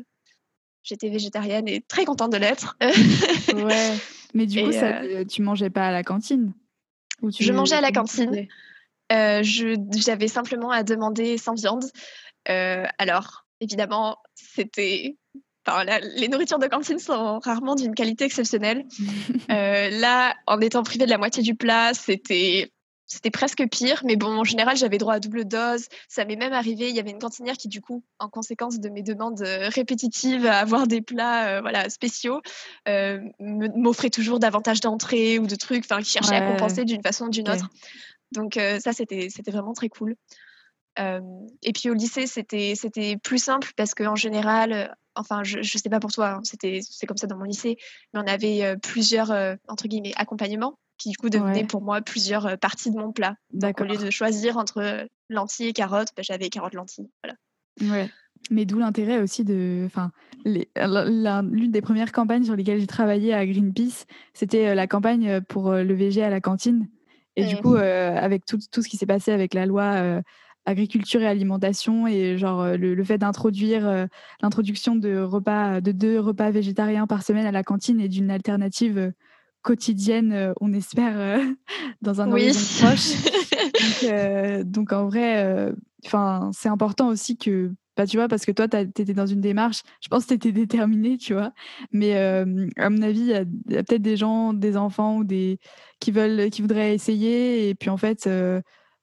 [0.87, 2.77] j'étais végétarienne et très contente de l'être.
[3.53, 3.97] ouais.
[4.33, 6.53] Mais du coup, ça, tu mangeais pas à la cantine?
[7.21, 8.47] Ou tu Je mangeais à la cantine.
[9.09, 11.85] J'avais simplement à demander sans viande.
[12.45, 15.17] alors, évidemment, c'était
[16.17, 18.85] les nourritures de cantine sont rarement d'une qualité exceptionnelle.
[19.49, 22.71] Euh, là, en étant privée de la moitié du plat, c'était
[23.05, 25.85] c'était presque pire, mais bon, en général, j'avais droit à double dose.
[26.09, 28.89] Ça m'est même arrivé, il y avait une cantinière qui, du coup, en conséquence de
[28.89, 32.41] mes demandes euh, répétitives à avoir des plats euh, voilà, spéciaux,
[33.39, 37.29] m'offrait toujours davantage d'entrées ou de trucs, enfin, qui cherchaient à compenser d'une façon ou
[37.29, 37.69] d'une autre.
[38.33, 40.15] Donc ça, c'était vraiment très cool.
[40.97, 45.99] Et puis au lycée, c'était plus simple parce qu'en général, enfin, je ne sais pas
[45.99, 47.77] pour toi, hein, c'était c'est comme ça dans mon lycée,
[48.13, 52.01] mais on avait euh, plusieurs, euh, entre guillemets, accompagnements qui du coup devenaient pour moi
[52.01, 53.35] plusieurs euh, parties de mon plat.
[53.53, 57.09] Donc, au lieu de choisir entre lentilles et carottes, bah, j'avais carottes lentilles.
[57.23, 57.93] Voilà.
[57.93, 58.09] Ouais.
[58.49, 59.83] Mais d'où l'intérêt aussi de.
[59.85, 60.11] Enfin,
[60.45, 65.93] l'une des premières campagnes sur lesquelles j'ai travaillé à Greenpeace, c'était la campagne pour le
[65.93, 66.87] VG à la cantine.
[67.35, 67.61] Et du mmh.
[67.61, 70.21] coup, avec tout, tout, ce qui s'est passé avec la loi
[70.67, 74.05] agriculture et alimentation et genre euh, le, fait d'introduire euh,
[74.41, 78.97] l'introduction de repas de deux repas végétariens par semaine à la cantine et d'une alternative
[78.97, 79.11] euh,
[79.63, 81.41] quotidienne, on espère,
[82.01, 83.15] dans un horizon proche.
[84.63, 85.73] donc, en vrai,
[86.05, 89.41] enfin c'est important aussi que bah, tu vois, parce que toi, tu étais dans une
[89.41, 91.51] démarche, je pense que tu étais déterminée, tu vois.
[91.91, 95.59] Mais à mon avis, il y a, a peut-être des gens, des enfants ou des
[95.99, 97.67] qui veulent, qui voudraient essayer.
[97.67, 98.29] Et puis, en fait,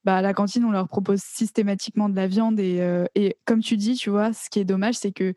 [0.05, 2.61] bah, à la cantine, on leur propose systématiquement de la viande.
[2.61, 5.35] Et, euh, et comme tu dis, tu vois, ce qui est dommage, c'est que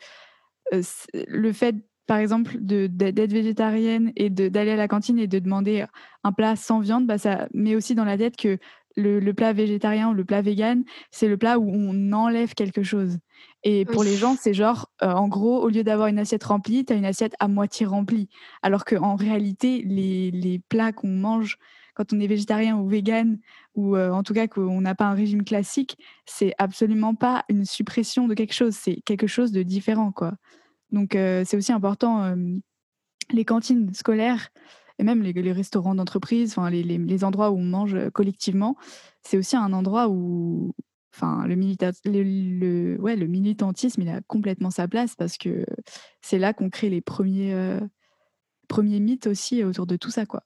[0.73, 0.81] euh,
[1.13, 1.75] le fait,
[2.05, 5.85] par exemple, d'être végétarienne et d'aller à la cantine et de demander
[6.23, 8.57] un plat sans viande, bah, ça met aussi dans la tête que
[8.97, 12.83] le, le plat végétarien ou le plat vegan, c'est le plat où on enlève quelque
[12.83, 13.19] chose.
[13.63, 16.83] Et pour les gens, c'est genre, euh, en gros, au lieu d'avoir une assiette remplie,
[16.83, 18.27] tu as une assiette à moitié remplie.
[18.63, 21.57] Alors qu'en réalité, les, les plats qu'on mange
[21.97, 23.39] quand on est végétarien ou vegan,
[23.73, 27.65] ou euh, en tout cas qu'on n'a pas un régime classique, c'est absolument pas une
[27.65, 30.35] suppression de quelque chose, c'est quelque chose de différent, quoi.
[30.91, 32.35] Donc euh, c'est aussi important, euh,
[33.31, 34.49] les cantines scolaires
[34.99, 38.77] et même les, restaurants d'entreprise, les, endroits où on mange collectivement,
[39.23, 40.75] c'est aussi un endroit où
[41.23, 41.55] le,
[43.25, 45.65] militantisme, il a complètement sa place parce que
[46.21, 47.79] c'est là qu'on crée les premiers,
[48.67, 50.43] premiers mythes aussi autour de tout ça, quoi.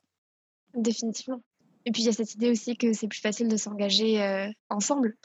[0.75, 1.41] Définitivement.
[1.85, 5.15] Et puis il y a cette idée aussi que c'est plus facile de s'engager ensemble.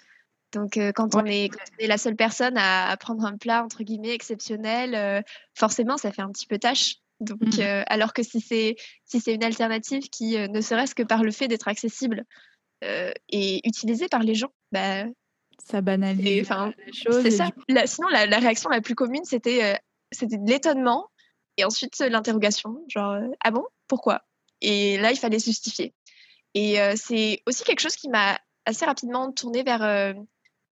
[0.52, 5.22] Donc quand, on est, la seule personne à, prendre un plat entre guillemets exceptionnel,
[5.54, 6.96] forcément ça fait un petit peu tâche.
[7.20, 7.84] Donc mmh.
[7.86, 11.48] alors que si c'est si c'est une alternative qui ne serait-ce que par le fait
[11.48, 12.24] d'être accessible
[12.82, 15.04] et utilisée par les gens, bah,
[15.62, 16.44] ça banalise les
[16.92, 17.22] choses.
[17.22, 17.50] C'est ça.
[17.84, 19.78] sinon la, la, réaction la plus commune c'était
[20.10, 21.10] c'était de l'étonnement
[21.56, 23.64] et ensuite l'interrogation, genre ah bon?
[23.88, 24.22] Pourquoi?
[24.60, 25.94] Et là il fallait se justifier.
[26.54, 30.14] Et c'est aussi quelque chose qui m'a assez rapidement tourné vers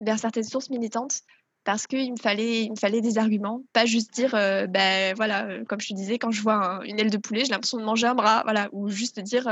[0.00, 1.20] vers certaines sources militantes
[1.64, 5.80] parce qu'il me fallait, il me fallait des arguments, pas juste dire, ben voilà, comme
[5.80, 8.14] je te disais, quand je vois une aile de poulet, j'ai l'impression de manger un
[8.14, 9.48] bras, voilà, ou juste dire,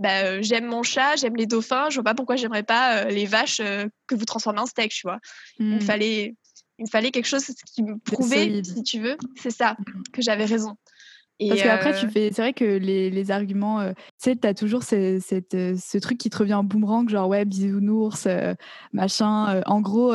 [0.00, 3.58] bah, j'aime mon chat, j'aime les dauphins, je vois pas pourquoi j'aimerais pas les vaches
[3.58, 5.20] que vous transformez en steak, tu vois.
[5.60, 5.80] Il me mmh.
[5.82, 6.34] fallait,
[6.78, 10.02] il me fallait quelque chose qui me prouvait, si tu veux, c'est ça, mmh.
[10.12, 10.76] que j'avais raison.
[11.48, 12.30] Parce qu'après, tu fais.
[12.32, 15.98] C'est vrai que les, les arguments, euh, tu sais, t'as toujours ce, cette, euh, ce
[15.98, 18.54] truc qui te revient en boomerang, genre ouais, bisounours, euh,
[18.92, 19.62] machin.
[19.66, 20.14] en gros,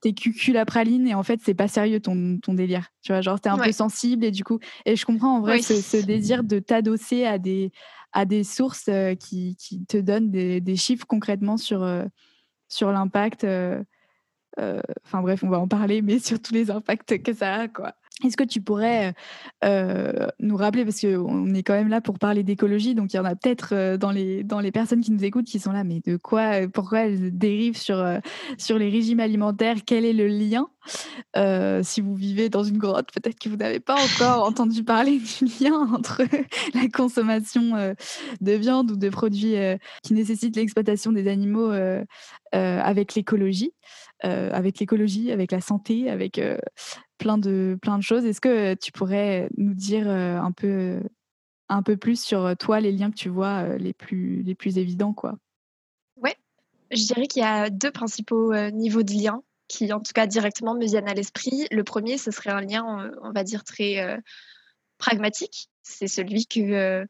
[0.00, 2.88] t'es cucul la praline et en fait, c'est pas sérieux ton, ton délire.
[3.02, 4.58] Tu vois, genre, t'es un peu sensible et du coup.
[4.84, 7.72] Et je comprends en vrai ce, désir de t'adosser à des,
[8.12, 11.86] à des sources qui, qui, te donnent des, des, chiffres concrètement sur,
[12.68, 13.46] sur l'impact.
[14.56, 17.94] Enfin bref, on va en parler, mais sur tous les impacts que ça a, quoi.
[18.24, 19.14] Est-ce que tu pourrais
[19.64, 23.20] euh, nous rappeler, parce qu'on est quand même là pour parler d'écologie, donc il y
[23.20, 25.84] en a peut-être euh, dans, les, dans les personnes qui nous écoutent qui sont là,
[25.84, 28.18] mais de quoi, pourquoi elles dérivent sur, euh,
[28.58, 29.76] sur les régimes alimentaires?
[29.86, 30.68] Quel est le lien?
[31.84, 35.44] Si vous vivez dans une grotte, peut-être que vous n'avez pas encore entendu parler du
[35.60, 36.22] lien entre
[36.74, 37.94] la consommation
[38.40, 39.54] de viande ou de produits
[40.02, 41.70] qui nécessitent l'exploitation des animaux
[42.52, 43.72] avec l'écologie.
[44.22, 46.40] avec l'écologie, avec la santé, avec
[47.18, 48.24] plein de, plein de choses.
[48.24, 51.00] Est-ce que tu pourrais nous dire un peu,
[51.68, 55.12] un peu plus sur toi, les liens que tu vois les plus, les plus évidents
[55.12, 55.36] quoi?
[56.16, 56.36] Ouais,
[56.90, 60.74] je dirais qu'il y a deux principaux niveaux de liens qui, en tout cas, directement
[60.74, 61.66] me viennent à l'esprit.
[61.70, 64.18] Le premier, ce serait un lien, on va dire, très
[64.96, 65.68] pragmatique.
[65.82, 67.06] C'est celui que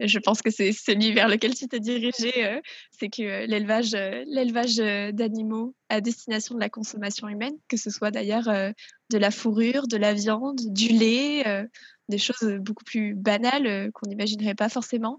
[0.00, 4.76] je pense que c'est celui vers lequel tu t'es dirigé, c'est que l'élevage, l'élevage
[5.12, 9.96] d'animaux à destination de la consommation humaine, que ce soit d'ailleurs de la fourrure, de
[9.96, 11.66] la viande, du lait,
[12.08, 15.18] des choses beaucoup plus banales qu'on n'imaginerait pas forcément,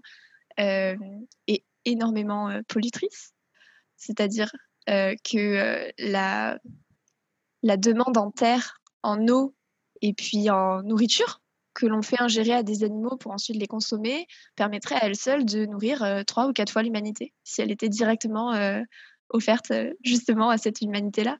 [0.58, 3.32] et énormément pollutrices.
[3.96, 4.50] C'est-à-dire
[4.86, 6.58] que la,
[7.62, 9.54] la demande en terre, en eau
[10.02, 11.39] et puis en nourriture
[11.74, 15.44] que l'on fait ingérer à des animaux pour ensuite les consommer permettrait à elle seule
[15.44, 18.82] de nourrir euh, trois ou quatre fois l'humanité si elle était directement euh,
[19.28, 21.38] offerte euh, justement à cette humanité-là.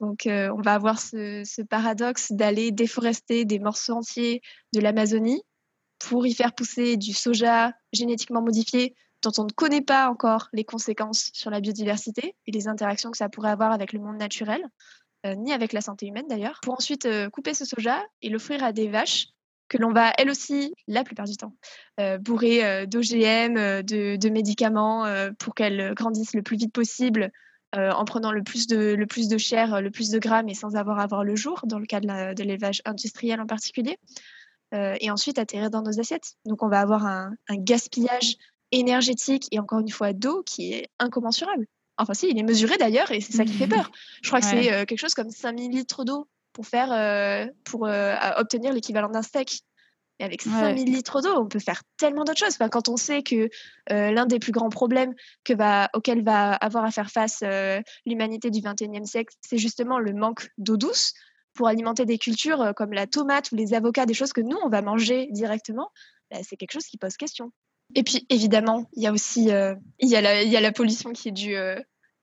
[0.00, 5.40] Donc on va avoir ce, paradoxe d'aller déforester des morceaux entiers de l'Amazonie
[6.00, 10.64] pour y faire pousser du soja génétiquement modifié dont on ne connaît pas encore les
[10.64, 14.66] conséquences sur la biodiversité et les interactions que ça pourrait avoir avec le monde naturel,
[15.24, 18.88] ni avec la santé humaine d'ailleurs, pour ensuite couper ce soja et l'offrir à des
[18.88, 19.28] vaches
[19.74, 21.52] que l'on va, elle aussi, la plupart du temps,
[21.98, 25.04] euh, bourrer euh, d'OGM, euh, de, médicaments
[25.38, 27.30] pour qu'elles grandissent le plus vite possible
[27.76, 30.76] en prenant le plus, de, le plus de chair, le plus de grammes et sans
[30.76, 33.98] avoir à voir le jour, dans le cas de l'élevage industriel en particulier,
[34.72, 36.34] et ensuite atterrir dans nos assiettes.
[36.46, 38.36] Donc on va avoir un, gaspillage
[38.70, 41.66] énergétique et encore une fois d'eau qui est incommensurable.
[41.98, 43.90] Enfin si, il est mesuré d'ailleurs et c'est ça qui fait peur.
[44.22, 48.14] Je crois que c'est quelque chose comme 5000 litres d'eau pour, faire, euh, pour euh,
[48.38, 49.60] obtenir l'équivalent d'un steak.
[50.20, 52.54] Et avec 5000 litres d'eau, on peut faire tellement d'autres choses.
[52.54, 53.50] Enfin, quand on sait que
[53.90, 55.12] euh, l'un des plus grands problèmes
[55.42, 57.42] que va, auxquels va avoir à faire face
[58.06, 61.14] l'humanité du 21e siècle, c'est justement le manque d'eau douce
[61.52, 64.68] pour alimenter des cultures comme la tomate ou les avocats, des choses que nous, on
[64.68, 65.90] va manger directement,
[66.30, 67.50] bah, c'est quelque chose qui pose question.
[67.96, 70.72] Et puis, évidemment, il y a aussi il y a la, il y a la
[70.72, 71.56] pollution qui est due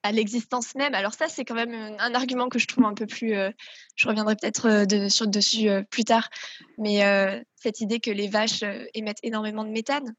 [0.03, 0.93] à l'existence même.
[0.93, 3.35] Alors ça, c'est quand même un argument que je trouve un peu plus...
[3.35, 3.51] Euh,
[3.95, 6.29] je reviendrai peut-être euh, de, sur, dessus euh, plus tard.
[6.77, 7.01] Mais
[7.55, 10.15] cette idée que les vaches émettent énormément de méthane,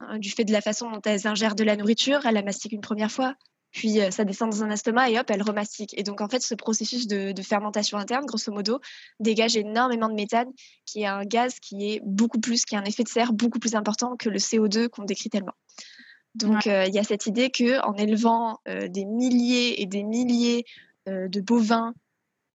[0.00, 2.72] hein, du fait de la façon dont elles ingèrent de la nourriture, elles la mastiquent
[2.72, 3.34] une première fois,
[3.70, 5.96] puis ça descend dans un estomac et hop, elles remastiquent.
[5.98, 8.80] Et donc en fait, ce processus de, de fermentation interne, grosso modo,
[9.20, 10.48] dégage énormément de méthane,
[10.86, 13.58] qui est un gaz qui est beaucoup plus, qui a un effet de serre beaucoup
[13.58, 15.54] plus important que le CO2 qu'on décrit tellement.
[16.34, 20.04] Donc, euh, il y a cette idée que en élevant euh, des milliers et des
[20.04, 20.64] milliers
[21.08, 21.94] euh, de bovins,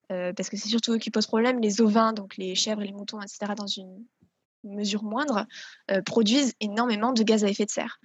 [0.09, 2.93] parce que c'est surtout eux qui posent problème, les ovins, donc les chèvres et les
[2.93, 4.05] moutons, etc., dans une
[4.63, 5.45] mesure moindre,
[6.07, 7.99] produisent énormément de gaz à effet de serre.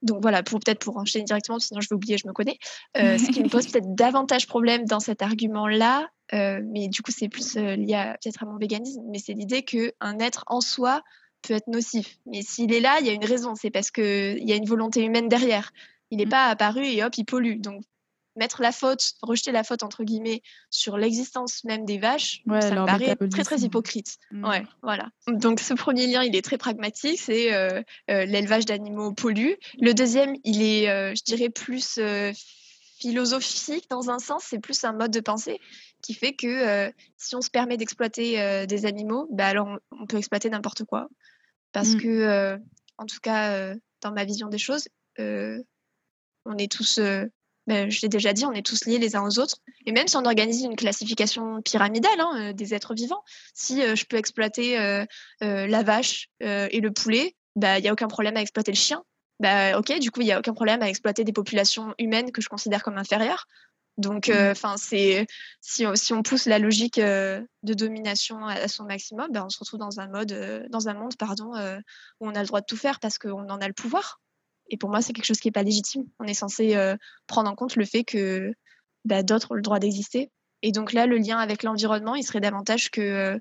[0.00, 2.56] donc voilà, pour peut-être pour enchaîner directement, sinon je vais oublier, je me connais.
[2.96, 7.56] Ce qui me pose peut-être davantage problème dans cet argument-là, mais du coup c'est plus
[7.56, 11.02] lié peut-être à mon véganisme, mais c'est l'idée qu'un être en soi
[11.46, 12.18] peut être nocif.
[12.26, 14.66] Mais s'il est là, il y a une raison, c'est parce qu'il y a une
[14.66, 15.72] volonté humaine derrière.
[16.10, 16.30] Il n'est mmh.
[16.30, 17.60] pas apparu et hop, il pollue.
[17.60, 17.82] Donc
[18.36, 22.86] mettre la faute, rejeter la faute entre guillemets sur l'existence même des vaches, ça me
[22.86, 24.18] paraît très très hypocrite.
[24.30, 24.44] Mmh.
[24.44, 25.10] Ouais, voilà.
[25.28, 29.52] Donc ce premier lien, il est très pragmatique, c'est euh, euh, l'élevage d'animaux pollue.
[29.80, 32.00] Le deuxième, il est, euh, je dirais, plus
[32.98, 35.60] philosophique dans un sens, c'est plus un mode de pensée
[36.02, 40.50] qui fait que si on se permet d'exploiter des animaux, bah alors on, peut exploiter
[40.50, 41.08] n'importe quoi.
[41.74, 42.00] Parce mmh.
[42.00, 42.58] que,
[42.96, 46.98] en tout cas, dans ma vision des choses, on est tous
[47.66, 49.56] ben, je l'ai déjà dit, on est tous liés les uns aux autres.
[49.86, 53.22] Et même si on organise une classification pyramidale hein, euh, des êtres vivants,
[53.54, 55.06] si euh, je peux exploiter euh,
[55.40, 59.02] la vache et le poulet, bah, il n'y a aucun problème à exploiter le chien.
[59.40, 62.40] Bah, ok, du coup, il n'y a aucun problème à exploiter des populations humaines que
[62.40, 63.46] je considère comme inférieures.
[63.96, 64.50] Donc, mmh.
[64.50, 65.26] enfin, c'est
[65.60, 69.78] si, si, on pousse la logique de domination à, son maximum, ben, on se retrouve
[69.78, 71.52] dans un mode, dans un monde, pardon,
[72.20, 74.20] où on a le droit de tout faire parce qu'on en a le pouvoir.
[74.70, 76.04] Et pour moi, c'est quelque chose qui n'est pas légitime.
[76.18, 78.54] On est censé euh, prendre en compte le fait que
[79.04, 80.30] bah, d'autres ont le droit d'exister.
[80.62, 83.38] Et donc là, le lien avec l'environnement, il serait davantage que euh,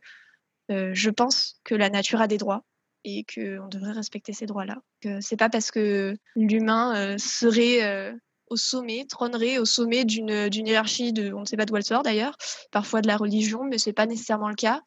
[0.71, 2.65] euh, je pense que la nature a des droits
[3.05, 4.77] et qu'on devrait respecter ces droits-là.
[5.19, 8.15] C'est pas parce que l'humain serait
[8.53, 12.03] au sommet, trônerait au sommet d'une hiérarchie de, on ne sait pas d'où elle sort
[12.03, 12.37] d'ailleurs,
[12.71, 14.81] parfois de la religion, mais c'est pas nécessairement le cas.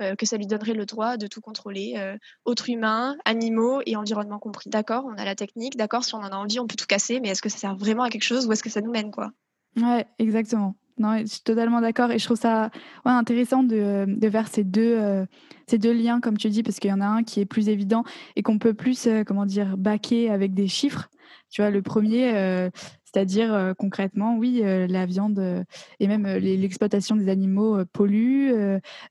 [0.00, 3.96] Euh, que ça lui donnerait le droit de tout contrôler, euh, autres humains, animaux et
[3.96, 4.70] environnement compris.
[4.70, 7.18] D'accord, on a la technique, d'accord, si on en a envie, on peut tout casser,
[7.18, 9.10] mais est-ce que ça sert vraiment à quelque chose ou est-ce que ça nous mène
[9.10, 9.32] quoi?
[9.76, 10.76] Ouais, exactement.
[10.98, 12.70] Non, je suis totalement d'accord et je trouve ça
[13.04, 15.26] intéressant de, de faire ces deux, euh,
[15.66, 17.68] ces deux liens, comme tu dis, parce qu'il y en a un qui est plus
[17.68, 18.04] évident
[18.36, 21.08] et qu'on peut plus, comment dire, baquer avec des chiffres.
[21.50, 22.70] Tu vois, le premier,
[23.10, 25.64] c'est-à-dire euh, concrètement, oui, euh, la viande euh,
[25.98, 28.52] et même l'exploitation des animaux pollue,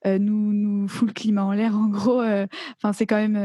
[0.06, 1.76] nous, nous fout le climat en l'air.
[1.88, 3.38] En gros, enfin c'est quand même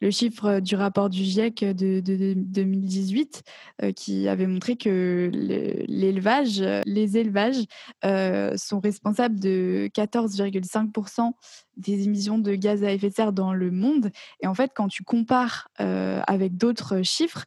[0.00, 3.42] le chiffre du rapport du GIEC de, 2018
[3.96, 7.64] qui avait montré que l'élevage, les élevages
[8.56, 11.32] sont responsables de 14,5%
[11.76, 14.10] des émissions de gaz à effet de serre dans le monde.
[14.40, 17.44] Et en fait, quand tu compares avec d'autres chiffres,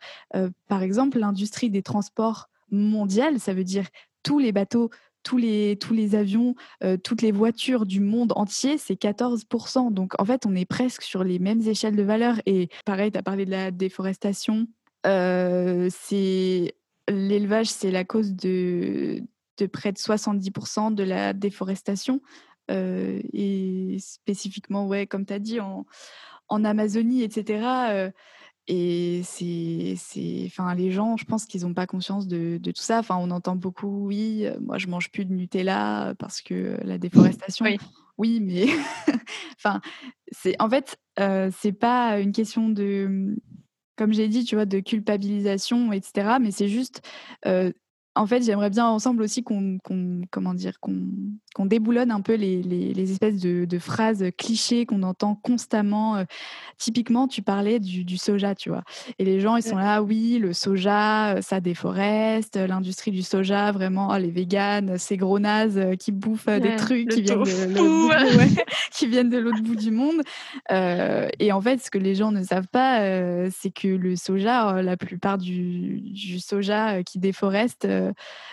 [0.67, 3.85] par exemple, l'industrie des transports mondial, ça veut dire
[4.23, 4.89] tous les bateaux,
[5.23, 6.55] tous les, tous les avions,
[7.03, 9.93] toutes les voitures du monde entier, c'est 14%.
[9.93, 12.41] Donc en fait, on est presque sur les mêmes échelles de valeur.
[12.45, 14.67] Et pareil, tu as parlé de la déforestation.
[15.03, 16.73] c'est
[17.09, 19.23] L'élevage, c'est la cause de
[19.71, 22.21] près de 70% de la déforestation.
[22.69, 25.86] Et spécifiquement, ouais, comme tu as dit, en,
[26.49, 28.12] en Amazonie, etc.
[28.67, 32.82] Et c'est, c'est, enfin, les gens, je pense qu'ils n'ont pas conscience de, de, tout
[32.82, 32.99] ça.
[32.99, 37.65] Enfin, on entend beaucoup, oui, moi je mange plus de Nutella parce que la déforestation.
[38.17, 38.65] Oui, mais,
[39.58, 39.80] enfin,
[40.32, 43.36] c'est, en fait, euh, c'est pas une question de,
[43.95, 46.38] comme j'ai dit, tu vois, de culpabilisation, etc.
[46.41, 47.08] Mais c'est juste,
[48.17, 49.77] en fait, j'aimerais bien ensemble aussi qu'on,
[50.32, 56.17] comment dire, qu'on, déboulonne un peu les, les, espèces de, phrases clichés qu'on entend constamment.
[56.17, 56.23] Euh,
[56.77, 58.84] typiquement, tu parlais du, soja, tu vois.
[59.19, 63.71] Et les gens, ils sont là, oui, le soja, euh, ça déforeste, l'industrie du soja,
[63.71, 68.62] vraiment, oh, les véganes, ces gros nazes euh, qui bouffent des trucs qui viennent, de,
[68.91, 70.21] qui viennent de l'autre bout du monde.
[70.69, 72.99] et en fait, ce que les gens ne savent pas,
[73.51, 77.88] c'est que le soja, la plupart du, du soja qui déforeste,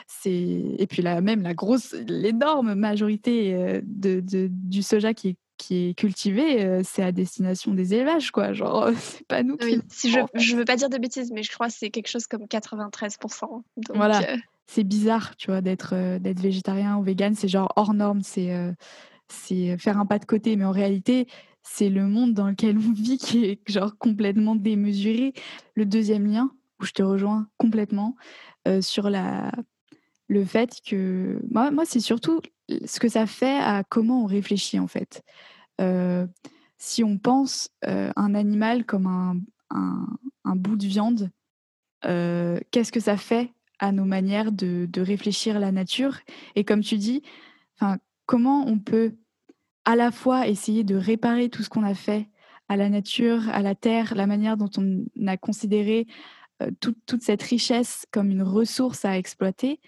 [0.06, 0.30] c'est
[0.78, 5.94] et puis là même la grosse, l'énorme majorité de, du soja qui est qui est
[5.94, 8.52] cultivé, c'est à destination des élevages, quoi.
[8.52, 9.80] Genre, c'est pas nous qui.
[9.88, 12.26] Si je, je veux pas dire de bêtises, mais je crois que c'est quelque chose
[12.26, 13.62] comme 93%.
[13.94, 14.20] voilà.
[14.66, 18.52] C'est bizarre, tu vois, d'être d'être végétarien ou vegan, c'est genre hors norme, c'est
[19.28, 21.28] c'est faire un pas de côté, mais en réalité,
[21.62, 25.32] c'est le monde dans lequel on vit qui est genre complètement démesuré.
[25.74, 26.50] Le deuxième lien,
[26.84, 28.16] je te rejoins complètement,
[28.80, 29.52] sur la,
[30.28, 31.40] le fait que.
[31.50, 32.40] Moi, moi c'est surtout
[32.84, 35.22] ce que ça fait à comment on réfléchit, en fait.
[36.78, 39.36] si on pense un animal comme un,
[39.70, 41.30] un, bout de viande,
[42.02, 46.18] qu'est-ce que ça fait à nos manières de, de réfléchir la nature?
[46.54, 47.22] Et comme tu dis,
[48.26, 49.14] comment on peut
[49.84, 52.28] à la fois essayer de réparer tout ce qu'on a fait
[52.68, 56.06] à la nature, à la terre, la manière dont on a considéré
[56.64, 59.80] euh, toute, cette richesse comme une ressource à exploiter.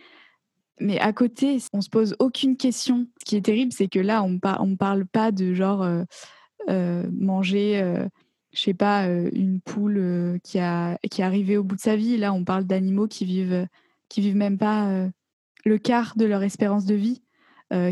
[0.81, 3.07] Mais à côté, on se pose aucune question.
[3.21, 6.05] Ce qui est terrible, c'est que là, on ne parle pas de genre euh,
[6.69, 7.83] euh, manger,
[8.53, 12.19] je sais pas, une poule qui, a, qui est arrivée au bout de sa vie.
[12.19, 13.67] Là, on parle d'animaux qui vivent,
[14.11, 15.09] qui vivent même pas
[15.65, 17.23] le quart de leur espérance de vie.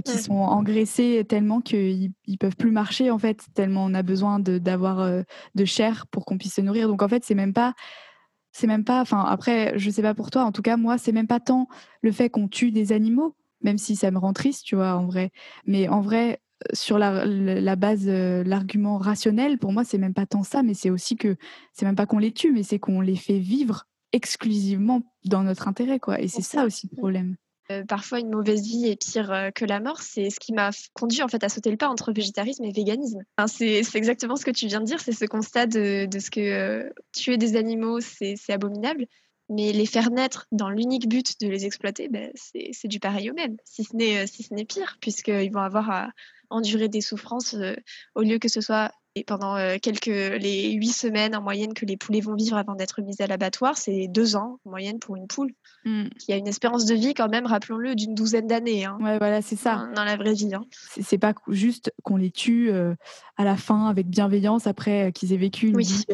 [0.04, 4.38] qui sont engraissés tellement qu'ils ne peuvent plus marcher en fait tellement on a besoin
[4.38, 5.24] d'avoir
[5.54, 7.74] de, chair pour qu'on puisse se nourrir donc en fait c'est même pas
[8.54, 11.12] c'est même pas enfin après je sais pas pour toi en tout cas moi c'est
[11.12, 11.68] même pas tant
[12.00, 15.06] le fait qu'on tue des animaux même si ça me rend triste tu vois en
[15.06, 15.32] vrai
[15.66, 16.40] mais en vrai
[16.72, 20.90] sur la, la base, l'argument rationnel, pour moi, c'est même pas tant ça, mais c'est
[20.90, 21.36] aussi que
[21.72, 25.68] c'est même pas qu'on les tue, mais c'est qu'on les fait vivre exclusivement dans notre
[25.68, 26.20] intérêt, quoi.
[26.20, 27.36] Et c'est ça aussi le problème.
[27.88, 30.02] Parfois, une mauvaise vie est pire que la mort.
[30.02, 33.24] C'est ce qui m'a conduit en fait à sauter le pas entre végétarisme et véganisme.
[33.46, 35.00] c'est exactement ce que tu viens de dire.
[35.00, 39.06] C'est ce constat de, ce que tuer des animaux, c'est abominable.
[39.50, 43.34] Mais les faire naître dans l'unique but de les exploiter, ben, c'est du pareil au
[43.34, 46.08] même, si ce n'est si pire, puisqu'ils vont avoir à,
[46.50, 47.74] endurer des souffrances euh,
[48.14, 48.92] au lieu que ce soit
[49.22, 53.00] pendant euh, quelques les huit semaines en moyenne que les poulets vont vivre avant d'être
[53.00, 55.52] mis à l'abattoir, c'est deux ans en moyenne pour une poule,
[55.84, 56.06] mmh.
[56.18, 58.84] qui a une espérance de vie quand même, rappelons-le, d'une douzaine d'années.
[58.84, 59.88] Hein, ouais, voilà, c'est ça.
[59.94, 60.52] Dans, la vraie vie.
[60.52, 60.64] Hein.
[61.00, 62.94] C'est pas juste qu'on les tue euh,
[63.36, 66.06] à la fin avec bienveillance après qu'ils aient vécu une vie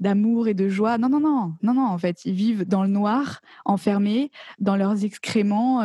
[0.00, 0.98] d'amour et de joie.
[0.98, 1.86] Non, non, non, non, non.
[1.86, 5.82] En fait, ils vivent dans le noir, enfermés dans leurs excréments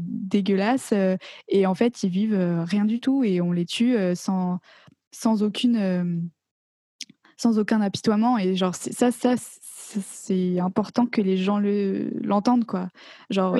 [0.00, 0.92] dégueulasses,
[1.48, 4.60] et en fait, ils vivent rien du tout et on les tue sans
[5.12, 6.04] sans aucune euh,
[7.36, 8.38] sans aucun apitoiement.
[8.38, 12.88] Et genre ça ça c'est important que les gens le l'entendent quoi.
[13.28, 13.58] Genre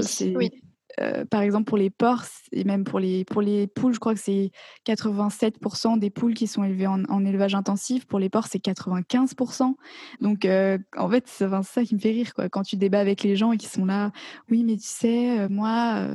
[1.00, 4.12] euh, par exemple pour les porcs et même pour les pour les poules je crois
[4.12, 4.50] que c'est
[4.86, 8.06] 87% des poules qui sont élevées en, élevage intensif.
[8.06, 9.74] Pour les porcs c'est 95%
[10.20, 12.48] donc euh, en fait c'est ça qui me fait rire quoi.
[12.48, 14.10] Quand tu débats avec les gens et qui sont là
[14.50, 16.08] oui mais tu sais moi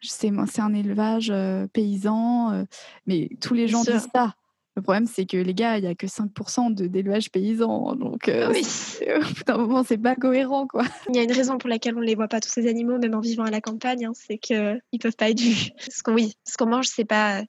[0.00, 1.32] c'est c'est un élevage
[1.72, 2.66] paysan
[3.06, 4.34] mais tous les gens disent ça
[4.76, 7.96] le problème, c'est que les gars, il n'y a que 5% d'élevage paysan.
[7.96, 8.62] Donc, euh, oui.
[9.48, 10.66] au moment, c'est pas cohérent.
[10.68, 10.84] quoi.
[11.08, 12.98] Il y a une raison pour laquelle on ne les voit pas, tous ces animaux,
[12.98, 15.70] même en vivant à la campagne, hein, c'est qu'ils ne peuvent pas être vus.
[15.90, 17.42] Ce qu'on oui, ce qu'on mange, ce n'est pas,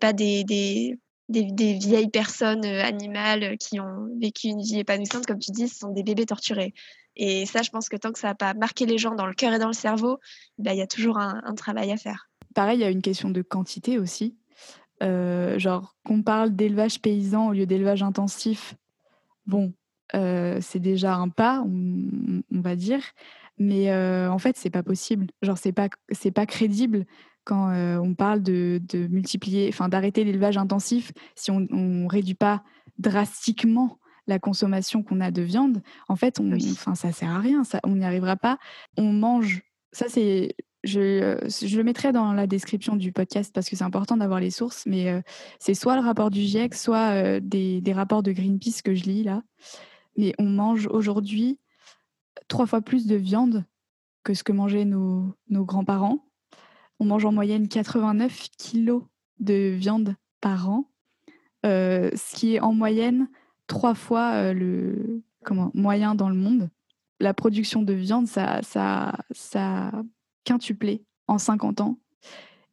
[0.00, 0.98] pas des, des,
[1.30, 5.78] des, vieilles personnes euh, animales qui ont vécu une vie épanouissante, comme tu dis, ce
[5.78, 6.74] sont des bébés torturés.
[7.16, 9.34] Et ça, je pense que tant que ça n'a pas marqué les gens dans le
[9.34, 10.18] cœur et dans le cerveau,
[10.58, 12.28] bah, il y a toujours un, un travail à faire.
[12.54, 14.36] Pareil, il y a une question de quantité aussi.
[15.02, 18.74] Euh, genre qu'on parle d'élevage paysan au lieu d'élevage intensif,
[19.46, 19.72] bon,
[20.14, 23.02] euh, c'est déjà un pas, on, va dire,
[23.58, 25.28] mais euh, en fait, c'est pas possible.
[25.42, 27.06] Genre, c'est pas, c'est pas crédible
[27.44, 32.62] quand on parle de, de multiplier, enfin, d'arrêter l'élevage intensif si on, on réduit pas
[32.98, 35.82] drastiquement la consommation qu'on a de viande.
[36.08, 38.58] En fait, on, enfin, ça sert à rien, ça, on n'y arrivera pas.
[38.96, 39.62] On mange.
[39.92, 44.16] Ça, c'est je, je, le mettrai dans la description du podcast parce que c'est important
[44.16, 45.20] d'avoir les sources, mais euh,
[45.58, 49.22] c'est soit le rapport du GIEC, soit euh, des, rapports de Greenpeace que je lis
[49.22, 49.42] là.
[50.16, 51.58] Mais on mange aujourd'hui
[52.48, 53.64] trois fois plus de viande
[54.24, 56.24] que ce que mangeaient nos, grands-parents.
[56.98, 59.02] On mange en moyenne 89 kilos
[59.38, 60.90] de viande par an,
[61.66, 63.28] euh, ce qui est en moyenne
[63.66, 65.22] trois fois le
[65.74, 66.70] moyen dans le monde.
[67.20, 69.92] La production de viande, ça, ça, ça
[70.44, 71.98] quintuplé en 50 ans.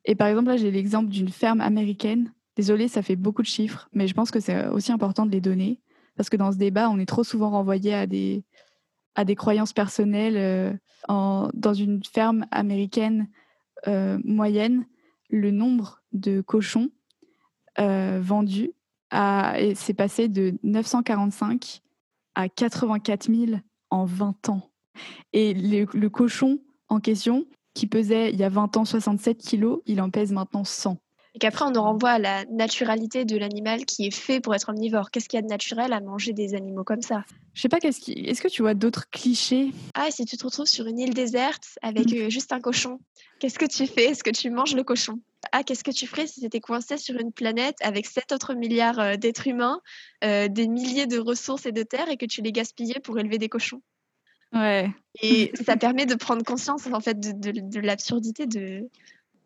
[0.05, 2.33] Et par exemple, là, j'ai l'exemple d'une ferme américaine.
[2.55, 5.41] Désolée, ça fait beaucoup de chiffres, mais je pense que c'est aussi important de les
[5.41, 5.81] donner.
[6.15, 8.43] Parce que dans ce débat, on est trop souvent renvoyé à des,
[9.15, 10.37] à des croyances personnelles.
[10.37, 10.73] Euh,
[11.53, 13.29] dans une ferme américaine
[13.87, 14.85] euh, moyenne,
[15.29, 16.89] le nombre de cochons
[17.79, 18.71] euh, vendus
[19.75, 21.81] s'est passé de 945
[22.35, 23.59] à 84 000
[23.89, 24.71] en 20 ans.
[25.33, 26.59] Et le cochon
[26.89, 27.45] en question,
[27.77, 30.97] qui pesait il y a 20 ans 67 kilos, il en pèse maintenant 100.
[31.35, 34.69] Et qu'après, on nous renvoie à la naturalité de l'animal qui est fait pour être
[34.69, 35.11] omnivore.
[35.11, 37.23] Qu'est-ce qu'il y a de naturel à manger des animaux comme ça?
[37.53, 38.13] Je sais pas, qu'est-ce qui...
[38.13, 39.69] est-ce que tu vois d'autres clichés?
[39.93, 42.99] Ah, si tu te retrouves sur une île déserte avec euh, juste un cochon,
[43.39, 44.05] qu'est-ce que tu fais?
[44.05, 45.19] Est-ce que tu manges le cochon?
[45.51, 48.55] Ah, qu'est-ce que tu ferais si tu étais coincé sur une planète avec 7 autres
[48.55, 49.79] milliards euh, d'êtres humains,
[50.23, 53.37] euh, des milliers de ressources et de terres et que tu les gaspillais pour élever
[53.37, 53.83] des cochons?
[54.53, 54.89] Ouais.
[55.21, 58.87] Et ça permet de prendre conscience en fait de, de, l'absurdité de,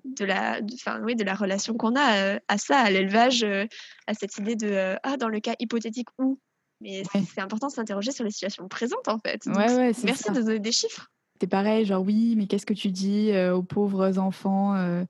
[0.05, 3.65] de la, enfin, oui, de la relation qu'on a euh, à ça, à l'élevage, euh,
[4.07, 6.39] à cette idée de euh, ah dans le cas hypothétique où.
[6.81, 9.45] Mais c'est important de s'interroger sur les situations présentes en fait.
[9.45, 11.11] ouais, ouais, merci de donner des chiffres.
[11.39, 15.05] C'est pareil, genre oui, mais qu'est-ce que tu dis aux pauvres enfants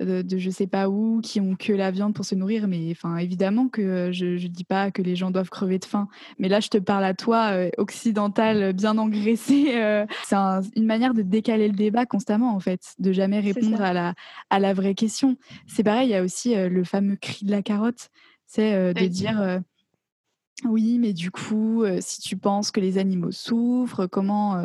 [0.00, 2.66] de, de, je sais pas où, qui ont que la viande pour se nourrir.
[2.68, 6.08] Mais enfin, évidemment que je ne dis pas que les gens doivent crever de faim.
[6.38, 9.68] Mais là, je te parle à toi, euh, occidental, bien engraissé.
[9.80, 10.36] Euh, c'est
[10.76, 14.14] une manière de décaler le débat constamment, en fait, de jamais répondre à la,
[14.50, 15.36] à la vraie question.
[15.66, 18.10] C'est pareil, il y a aussi euh, le fameux cri de la carotte,
[18.46, 19.60] c'est de dire
[20.64, 24.64] Oui, mais du coup, si tu penses que les animaux souffrent, comment,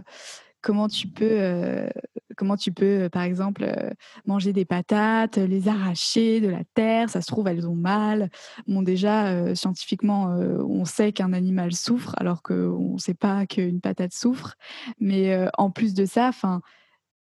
[0.66, 1.88] comment tu peux,
[2.36, 3.66] comment tu peux, par exemple,
[4.26, 7.09] manger des patates, les arracher de la terre?
[7.09, 8.32] Ça se trouve, elles ont mal.
[8.68, 14.13] Bon, déjà, scientifiquement, on sait qu'un animal souffre alors qu'on ne sait pas qu'une patate
[14.13, 14.55] souffre.
[14.99, 16.61] Mais, en plus de ça, enfin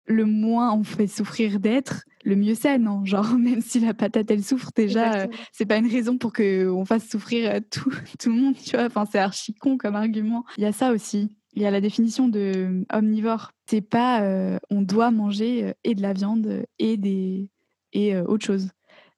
[0.07, 3.05] le moins on fait souffrir d'être, le mieux c'est, non?
[3.05, 7.09] Genre, même si la patate, elle souffre, déjà, c'est pas une raison pour qu'on fasse
[7.09, 8.86] souffrir tout, tout le monde, tu vois?
[8.86, 10.45] Enfin, c'est archi con comme argument.
[10.57, 11.36] Il y a ça aussi.
[11.55, 13.53] Il y a la définition de omnivore.
[13.66, 14.22] C'est pas
[14.70, 17.50] on doit manger et de la viande et des
[17.92, 18.70] et autre chose.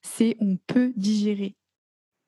[0.02, 1.56] C'est on peut digérer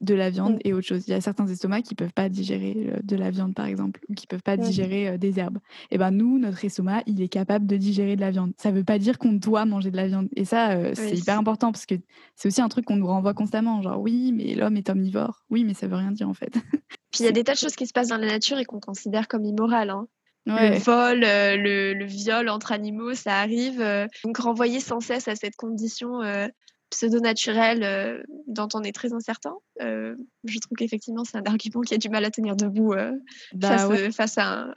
[0.01, 1.05] de la viande et autre chose.
[1.07, 4.15] Il y a certains estomacs qui peuvent pas digérer de la viande, par exemple, ou
[4.15, 5.59] qui peuvent pas digérer des herbes.
[5.91, 8.53] Et ben nous, notre estomac, il est capable de digérer de la viande.
[8.59, 10.29] Ça veut pas dire qu'on doit manger de la viande.
[10.37, 11.95] Et ça, c'est hyper important parce que
[12.35, 13.81] c'est aussi un truc qu'on nous renvoie constamment.
[13.83, 15.43] Genre, oui, mais l'homme est omnivore.
[15.51, 16.53] Oui, mais ça veut rien dire en fait.
[17.13, 18.65] Puis il y a des tas de choses qui se passent dans la nature et
[18.65, 19.91] qu'on considère comme immorales.
[19.91, 20.07] Hein.
[20.45, 23.83] Le vol, le, viol entre animaux, ça arrive.
[24.23, 26.21] donc renvoyer sans cesse à cette condition
[26.91, 29.55] pseudo-naturel euh, dont on est très incertain.
[29.81, 30.15] Euh,
[30.45, 33.13] je trouve qu'effectivement, c'est un argument qui a du mal à tenir debout euh,
[33.55, 34.75] bah face, à un,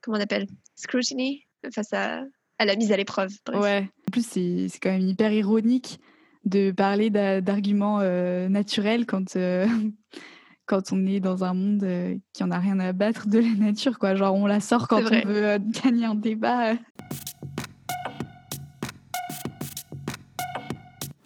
[0.00, 2.22] comment on appelle scrutiny, face à,
[2.58, 3.32] à la mise à l'épreuve.
[3.52, 3.88] Ouais.
[4.08, 6.00] En plus, c'est quand même hyper ironique
[6.44, 8.00] de parler d'arguments
[8.48, 9.36] naturels quand
[10.66, 13.98] quand on est dans un monde qui en a rien à battre de la nature,
[13.98, 14.14] quoi.
[14.14, 16.74] Genre, on la sort quand on veut gagner un débat.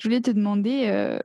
[0.09, 1.19] Voulais te demander, euh,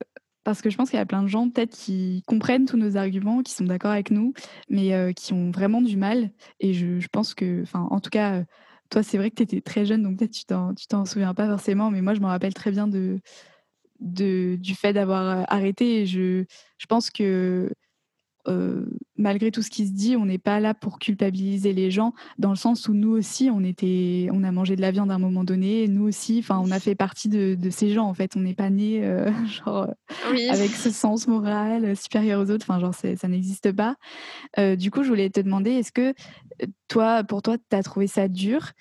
[0.44, 2.98] parce que je pense qu'il y a plein de gens peut-être qui comprennent tous nos
[2.98, 4.34] arguments, qui sont d'accord avec nous,
[4.70, 6.32] mais euh, qui ont vraiment du mal.
[6.60, 8.44] Et je, pense que, enfin, en tout cas, euh,
[8.90, 11.92] toi, c'est vrai que tu étais très jeune, donc peut-être tu t'en, souviens pas forcément,
[11.92, 12.88] mais moi, je me rappelle très bien
[14.00, 16.06] du fait d'avoir arrêté.
[16.06, 16.46] Je
[16.90, 17.70] pense que
[18.48, 18.86] euh,
[19.18, 22.50] malgré tout ce qui se dit, on n'est pas là pour culpabiliser les gens, dans
[22.50, 25.20] le sens où nous aussi, on était, on a mangé de la viande à un
[25.20, 28.06] moment donné, nous aussi, enfin, on a fait partie de, ces gens.
[28.06, 29.88] En fait, on n'est pas né euh, genre
[30.50, 32.66] avec ce sens moral euh, supérieur aux autres.
[32.68, 33.96] Enfin, genre, ça n'existe pas.
[34.76, 36.14] du coup, je voulais te demander, est-ce que
[36.88, 38.72] toi, pour toi, tu as trouvé ça dur?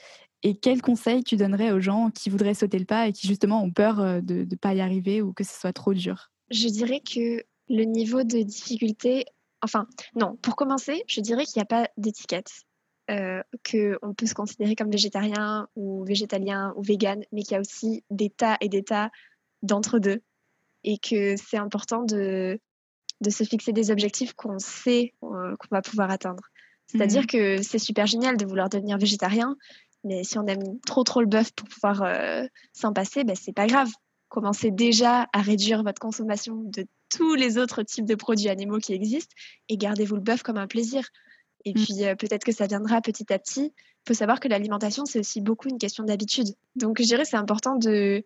[0.43, 3.63] Et quels conseils tu donnerais aux gens qui voudraient sauter le pas et qui justement
[3.63, 6.31] ont peur de ne pas y arriver ou que ce soit trop dur?
[6.51, 9.25] Je dirais que le niveau de difficulté
[9.63, 12.51] Enfin, non, pour commencer, je dirais qu'il n'y a pas d'étiquette.
[13.11, 17.61] Euh, qu'on peut se considérer comme végétarien ou végétalien ou vegan, mais qu'il y a
[17.61, 19.11] aussi des tas et des tas
[19.63, 20.23] d'entre-deux.
[20.85, 22.61] Et que c'est important de,
[23.21, 26.45] de se fixer des objectifs qu'on sait euh, qu'on va pouvoir atteindre.
[26.87, 27.27] C'est-à-dire mmh.
[27.27, 29.57] que c'est super génial de vouloir devenir végétarien,
[30.05, 33.53] mais si on aime trop trop le bœuf pour pouvoir euh, s'en passer, ben, c'est
[33.53, 33.91] pas grave.
[34.29, 38.93] Commencez déjà à réduire votre consommation de tous les autres types de produits animaux qui
[38.93, 39.35] existent
[39.69, 41.09] et gardez-vous le bœuf comme un plaisir.
[41.65, 41.75] Et mm.
[41.75, 43.73] puis euh, peut-être que ça viendra petit à petit.
[43.77, 46.49] Il faut savoir que l'alimentation, c'est aussi beaucoup une question d'habitude.
[46.77, 48.25] Donc je dirais c'est important de,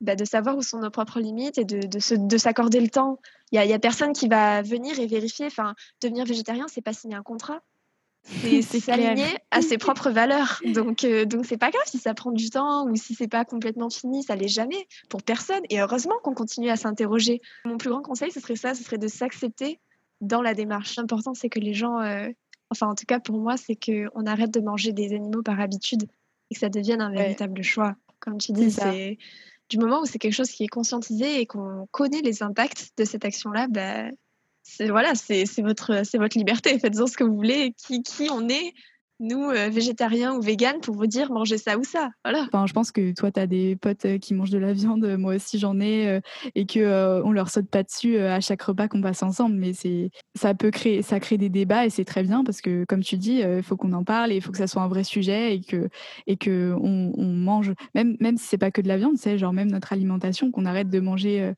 [0.00, 3.18] bah, de savoir où sont nos propres limites et de, de, s'accorder le temps.
[3.50, 5.46] Il n'y a, a, personne qui va venir et vérifier.
[5.46, 7.62] Enfin, devenir végétarien, c'est pas signer un contrat
[8.22, 10.60] c'est s'aligner à ses propres valeurs.
[10.74, 13.44] Donc, euh, donc c'est pas grave si ça prend du temps ou si c'est pas
[13.44, 15.62] complètement fini, ça l'est jamais pour personne.
[15.70, 17.40] Et heureusement qu'on continue à s'interroger.
[17.64, 19.80] Mon plus grand conseil, ce serait ça, ce serait de s'accepter
[20.20, 20.96] dans la démarche.
[20.96, 22.28] L'important, c'est que les gens, euh,
[22.70, 26.04] enfin en tout cas pour moi, c'est qu'on arrête de manger des animaux par habitude
[26.50, 27.96] et que ça devienne un véritable choix.
[28.20, 29.18] Comme tu dis, c'est
[29.68, 33.04] du moment où c'est quelque chose qui est conscientisé et qu'on connaît les impacts de
[33.04, 34.04] cette action-là, bah,
[34.80, 36.78] voilà, c'est votre, votre liberté.
[36.78, 37.74] Faites-en ce que vous voulez.
[37.76, 38.72] Qui, qui on est,
[39.22, 42.10] nous, euh, végétariens ou véganes, pour vous dire mangez ça ou ça.
[42.24, 42.48] Voilà.
[42.66, 45.36] Je pense que toi, tu as des potes euh, qui mangent de la viande, moi
[45.36, 46.20] aussi j'en ai, euh,
[46.54, 49.54] et que on leur saute pas dessus à chaque repas qu'on passe ensemble.
[49.56, 52.84] Mais c'est, ça peut créer, ça crée des débats et c'est très bien parce que,
[52.84, 54.88] comme tu dis, il faut qu'on en parle et il faut que ça soit un
[54.88, 55.88] vrai sujet et que,
[56.26, 59.38] et que on, on mange, même, même si c'est pas que de la viande, c'est
[59.38, 61.52] genre même notre alimentation, qu'on arrête de manger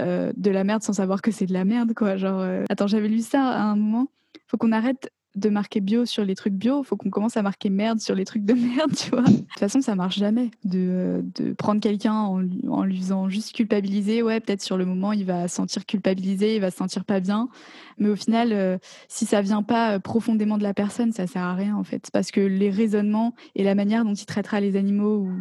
[0.00, 2.16] euh, de la merde sans savoir que c'est de la merde, quoi.
[2.16, 4.08] Genre, euh, attends, j'avais lu ça à un moment.
[4.46, 7.70] Faut qu'on arrête de marquer bio sur les trucs bio, faut qu'on commence à marquer
[7.70, 9.22] merde sur les trucs de merde, tu vois.
[9.22, 13.54] De toute façon, ça marche jamais de, de prendre quelqu'un en, en, lui faisant juste
[13.54, 14.22] culpabiliser.
[14.22, 17.20] Ouais, peut-être sur le moment, il va se sentir culpabilisé, il va se sentir pas
[17.20, 17.48] bien.
[17.98, 18.78] Mais au final, euh,
[19.08, 22.08] si ça vient pas profondément de la personne, ça sert à rien, en fait.
[22.12, 25.32] Parce que les raisonnements et la manière dont il traitera les animaux ou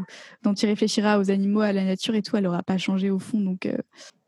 [0.43, 3.20] dont il réfléchira aux animaux, à la nature et tout, elle aura pas changé au
[3.20, 3.39] fond.
[3.39, 3.68] Donc,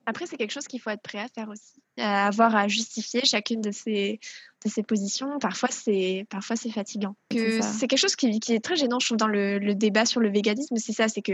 [0.09, 3.25] après, c'est quelque chose qu'il faut être prêt à faire aussi, à avoir à justifier
[3.25, 4.19] chacune de ces,
[4.65, 7.15] de ces positions, parfois c'est parfois c'est fatigant.
[7.31, 10.75] C'est quelque chose qui, est très gênant, je trouve, dans le, débat sur le véganisme,
[10.77, 11.33] c'est ça, c'est que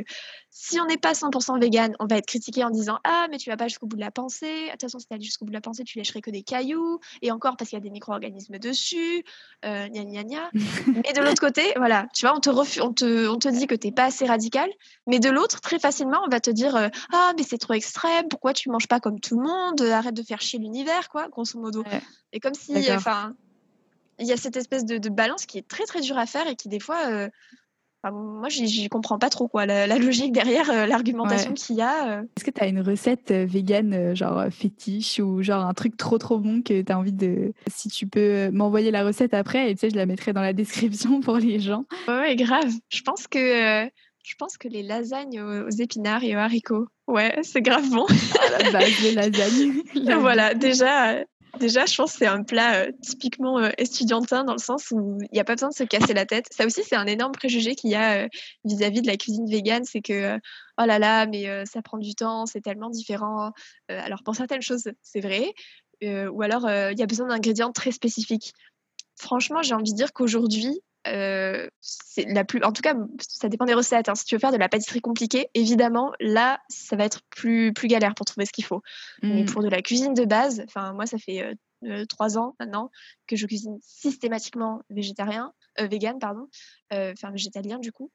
[0.52, 3.50] si on n'est pas 100% vegan, on va être critiqué en disant ah mais tu
[3.50, 5.52] vas pas jusqu'au bout de la pensée, de toute façon si tu allais jusqu'au bout
[5.52, 7.90] de la pensée, tu lècherais que des cailloux, et encore parce qu'il y a des
[7.90, 9.24] micro-organismes dessus,
[9.66, 10.50] euh, gna gna gna.
[10.88, 12.50] mais de l'autre côté, voilà, tu vois, on te,
[12.82, 14.70] on te, on te dit que t'es pas assez radical,
[15.08, 18.28] mais de l'autre, très facilement, on va te dire euh, ah mais c'est trop extrême,
[18.30, 21.60] pourquoi tu manges pas comme tout le monde, arrête de faire chier l'univers, quoi, grosso
[21.60, 21.84] modo.
[22.34, 23.36] Et comme si, enfin,
[24.20, 26.56] il y a cette espèce de, balance qui est très très dure à faire et
[26.56, 27.30] qui des fois, euh,
[28.12, 32.20] moi, j'y comprends pas trop quoi, la, logique derrière euh, l'argumentation qu'il y a.
[32.20, 32.22] Euh.
[32.38, 36.38] Est-ce que tu as une recette vegan, genre fétiche ou genre un truc trop trop
[36.38, 37.54] bon que tu as envie de.
[37.68, 40.54] Si tu peux m'envoyer la recette après, et tu sais, je la mettrai dans la
[40.54, 41.86] description pour les gens?
[42.08, 42.72] Ouais, grave.
[42.90, 43.90] Je pense que.
[44.26, 48.06] Je pense que les lasagnes aux, épinards et aux haricots, ouais, c'est grave bon.
[48.06, 49.84] À la base, les lasagnes.
[50.20, 51.24] voilà, déjà,
[51.60, 55.18] Déjà, je pense que c'est un plat euh, typiquement euh, estudiantin dans le sens où
[55.22, 56.48] il n'y a pas besoin de se casser la tête.
[56.52, 58.28] Ça aussi, c'est un énorme préjugé qu'il y a euh,
[58.66, 62.46] vis-à-vis de la cuisine végane, c'est que oh là là, mais ça prend du temps,
[62.46, 63.52] c'est tellement différent.
[63.88, 65.54] alors pour certaines choses, c'est vrai,
[66.04, 68.54] ou alors il y a besoin d'ingrédients très spécifiques.
[69.18, 73.66] Franchement, j'ai envie de dire qu'aujourd'hui, euh, c'est la plus, en tout cas, ça dépend
[73.66, 74.10] des recettes.
[74.10, 74.16] Hein.
[74.16, 77.88] Si tu veux faire de la pâtisserie compliquée, évidemment, là, ça va être plus, plus
[77.88, 78.82] galère pour trouver ce qu'il faut.
[79.22, 79.46] Mais mmh.
[79.46, 81.54] pour de la cuisine de base, enfin, moi, ça fait euh,
[81.84, 82.90] euh, trois ans maintenant
[83.28, 86.48] que je cuisine systématiquement végétarien, vegan, pardon,
[86.92, 88.10] enfin végétalien du coup.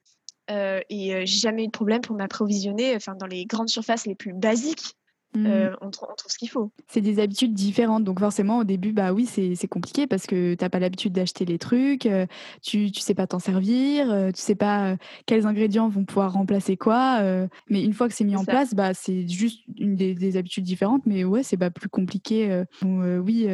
[0.49, 4.33] et j'ai jamais eu de problème pour m'approvisionner, enfin, dans les grandes surfaces les plus
[4.33, 4.97] basiques.
[5.33, 5.47] Mmh.
[5.47, 6.73] Euh, on, trouve ce qu'il faut.
[6.89, 8.03] C'est des habitudes différentes.
[8.03, 11.45] Donc forcément, au début, bah oui, c'est compliqué parce que tu n'as pas l'habitude d'acheter
[11.45, 12.27] les trucs, euh,
[12.63, 16.77] tu ne sais pas t'en servir, euh, tu sais pas quels ingrédients vont pouvoir remplacer
[16.77, 17.21] quoi.
[17.69, 21.03] mais une fois que c'est mis en place, bah, c'est juste une des, habitudes différentes.
[21.07, 22.65] Mais ouais, c'est pas plus compliqué.
[22.83, 23.47] oui,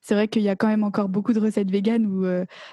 [0.00, 2.26] c'est vrai qu'il y a quand même encore beaucoup de recettes véganes où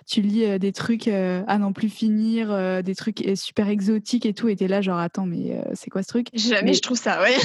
[0.05, 4.47] tu lis des trucs à n'en plus finir, des trucs super exotiques et tout.
[4.47, 6.27] Et tu es là, genre, attends, mais c'est quoi ce truc?
[6.33, 7.35] Jamais je trouve ça, ouais.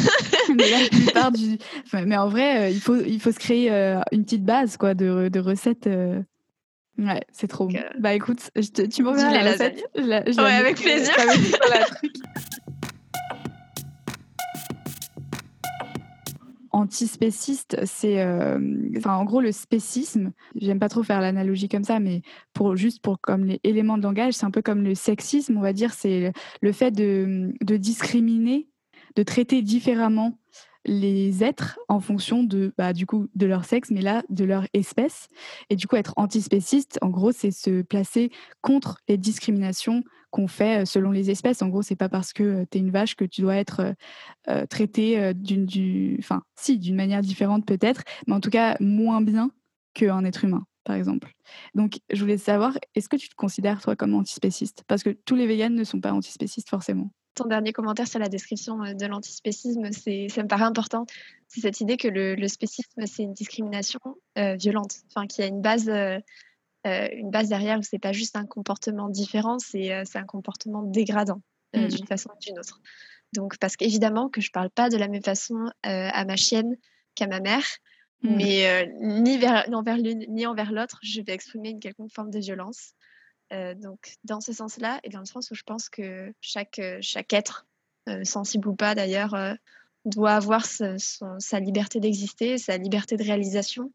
[1.30, 1.58] du.
[2.06, 4.94] mais en vrai, euh, il, faut, il faut se créer euh, une petite base quoi,
[4.94, 5.86] de, de recettes.
[5.86, 6.20] Euh.
[6.98, 7.78] Ouais, c'est trop bon.
[7.98, 9.82] Bah écoute, je te, tu m'enverras la recette.
[9.96, 11.14] ouais, avec plaisir.
[16.74, 18.24] antispéciste, c'est,
[18.96, 20.32] enfin, en gros, le spécisme.
[20.56, 22.22] J'aime pas trop faire l'analogie comme ça, mais
[22.54, 25.60] pour juste pour comme les éléments de langage, c'est un peu comme le sexisme, on
[25.60, 26.32] va dire, c'est
[26.62, 28.68] le fait de, de discriminer,
[29.16, 30.38] de traiter différemment
[30.84, 34.66] les êtres en fonction de, bah, du coup, de leur sexe, mais là, de leur
[34.72, 35.28] espèce.
[35.70, 38.30] Et du coup, être antispéciste, en gros, c'est se placer
[38.60, 41.62] contre les discriminations qu'on fait euh, selon les espèces.
[41.62, 43.94] En gros, c'est pas parce que euh, tu es une vache que tu dois être
[44.48, 49.50] euh, traité d'une, enfin, si, d'une manière différente peut-être, mais en tout cas moins bien
[49.94, 51.32] qu'un être humain par exemple.
[51.76, 54.82] Donc, je voulais savoir, est-ce que tu te considères, toi, comme antispéciste?
[54.88, 58.28] Parce que tous les véganes ne sont pas antispécistes, forcément ton dernier commentaire sur la
[58.28, 61.06] description euh, de l'antispécisme, ça me paraît important.
[61.48, 64.00] C'est cette idée que le, spécisme, c'est une discrimination
[64.38, 66.18] euh, violente, enfin, qu'il y a une base, euh,
[66.84, 71.42] une base derrière où c'est pas juste un comportement différent, c'est, un comportement dégradant
[71.74, 71.88] mmh.
[71.88, 72.80] d'une façon ou d'une autre.
[73.34, 76.76] Donc, parce qu'évidemment que je parle pas de la même façon à ma chienne
[77.14, 77.64] qu'à ma mère,
[78.22, 78.34] mmh.
[78.34, 82.30] mais ni, vers, ni envers l'une ni envers l'autre, je vais exprimer une quelconque forme
[82.30, 82.94] de violence.
[83.52, 86.98] Euh, donc, dans ce sens-là, et dans le sens où je pense que chaque, euh,
[87.02, 87.66] chaque être,
[88.08, 89.36] euh, sensible ou pas d'ailleurs,
[90.04, 93.92] doit avoir sa liberté d'exister, sa liberté de réalisation.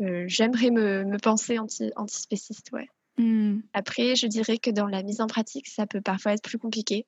[0.00, 2.88] J'aimerais me, me, penser anti, antispéciste, ouais.
[3.18, 3.60] Mmh.
[3.72, 7.06] Après, je dirais que dans la mise en pratique, ça peut parfois être plus compliqué.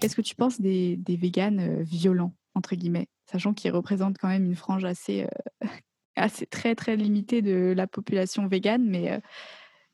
[0.00, 4.44] Qu'est-ce que tu penses des, des véganes violents, entre guillemets, sachant qu'ils représentent quand même
[4.44, 5.26] une frange assez
[6.16, 9.20] assez très très limité de la population végane, mais euh,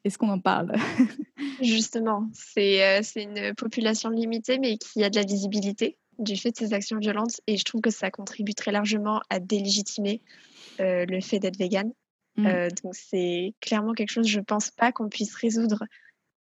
[0.05, 0.73] est-ce qu'on en parle?
[1.63, 6.51] Justement, c'est euh, c'est une population limitée, mais qui a de la visibilité du fait
[6.51, 10.21] de ces actions violentes, et je trouve que ça contribue très largement à délégitimer
[10.81, 11.93] euh, le fait d'être végane.
[12.37, 12.69] Mmh.
[12.85, 15.83] donc c'est clairement quelque chose, je pense pas qu'on puisse résoudre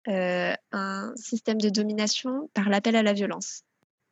[0.05, 3.63] un système de domination par l'appel à la violence.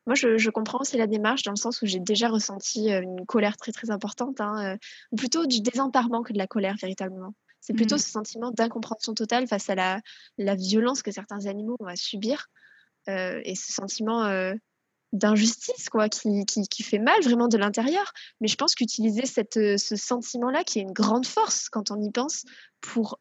[0.06, 3.26] Moi, je, comprends aussi la démarche dans le sens où j'ai déjà ressenti euh, une
[3.26, 4.78] colère très très importante, hein, euh,
[5.18, 7.34] plutôt du désemparement que de la colère véritablement.
[7.60, 7.99] C'est plutôt mmh.
[7.99, 10.01] ce sentiment d'incompréhension totale face à la,
[10.38, 12.45] la, violence que certains animaux ont à subir
[13.10, 14.30] euh, et ce sentiment
[15.14, 18.14] d'injustice quoi, qui, qui, qui, fait mal vraiment de l'intérieur.
[18.39, 22.12] Mais je pense qu'utiliser cette, ce sentiment-là, qui est une grande force quand on y
[22.12, 22.43] pense,
[22.82, 23.20] pour,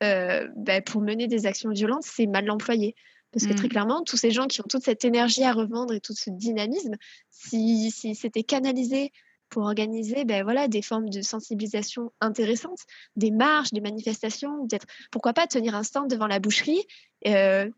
[0.00, 2.96] bah, pour mener des actions violentes, c'est mal employé.
[3.34, 3.70] Parce que très mmh.
[3.70, 6.94] clairement, tous ces gens qui ont toute cette énergie à revendre et tout ce dynamisme,
[7.30, 9.10] si, si c'était canalisé
[9.50, 12.78] pour organiser ben, voilà, des formes de sensibilisation intéressantes,
[13.16, 16.84] des marches, des manifestations, peut-être, pourquoi pas tenir un stand devant la boucherie.
[17.24, 17.72] Il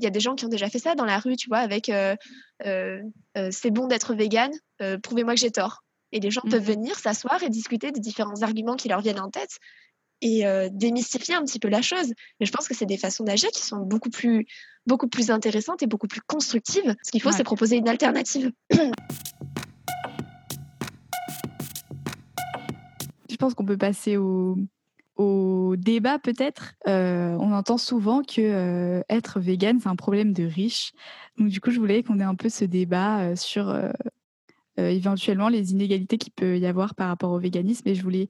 [0.00, 1.90] y a des gens qui ont déjà fait ça dans la rue, tu vois, avec
[2.62, 4.52] c'est bon d'être vegan,
[5.02, 5.82] prouvez-moi que j'ai tort.
[6.12, 9.20] Et les gens peuvent mmh venir s'asseoir et discuter des différents arguments qui leur viennent
[9.20, 9.58] en tête
[10.22, 12.12] et démystifier un petit peu la chose.
[12.40, 14.46] Mais je pense que c'est des façons d'agir qui sont beaucoup plus,
[14.86, 16.94] beaucoup plus intéressantes et beaucoup plus constructives.
[17.02, 18.52] Ce qu'il faut, c'est proposer une alternative.
[23.28, 24.56] je pense qu'on peut passer au,
[25.16, 26.74] au débat peut-être.
[26.86, 30.92] on entend souvent que être vegan, c'est un problème de riches.
[31.38, 33.74] Donc du coup, je voulais qu'on ait un peu ce débat sur
[34.76, 37.88] éventuellement les inégalités qu'il peut y avoir par rapport au véganisme.
[37.88, 38.28] Et je voulais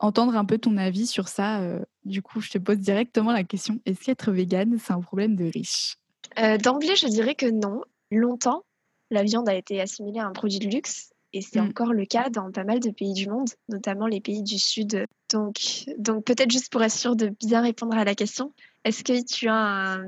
[0.00, 1.60] entendre un peu ton avis sur ça.
[1.60, 5.36] Euh, du coup, je te pose directement la question est-ce qu'être végane, c'est un problème
[5.36, 5.98] de riche?
[6.38, 7.82] Euh, D'emblée, je dirais que non.
[8.10, 8.64] Longtemps,
[9.10, 11.10] la viande a été assimilée à un produit de luxe.
[11.32, 11.68] Et c'est mm.
[11.68, 15.04] encore le cas dans pas mal de pays du monde, notamment les pays du Sud.
[15.32, 18.52] Donc, donc peut-être juste pour être sûr de bien répondre à la question,
[18.84, 20.04] est-ce que tu as un,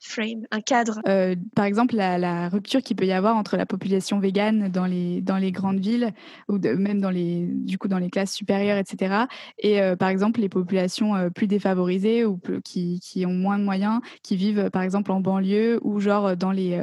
[0.00, 4.18] frame, un cadre euh, Par exemple, la, rupture qu'il peut y avoir entre la population
[4.18, 6.12] végane dans les, dans les grandes villes
[6.48, 9.24] ou même dans les, du coup, dans les classes supérieures, etc.
[9.58, 13.64] Et euh, par exemple, les populations euh, plus défavorisées ou qui, qui, ont moins de
[13.64, 16.80] moyens, qui vivent par exemple en banlieue ou genre dans les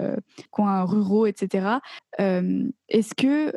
[0.51, 1.67] coins ruraux, etc.
[2.19, 3.51] Est-ce que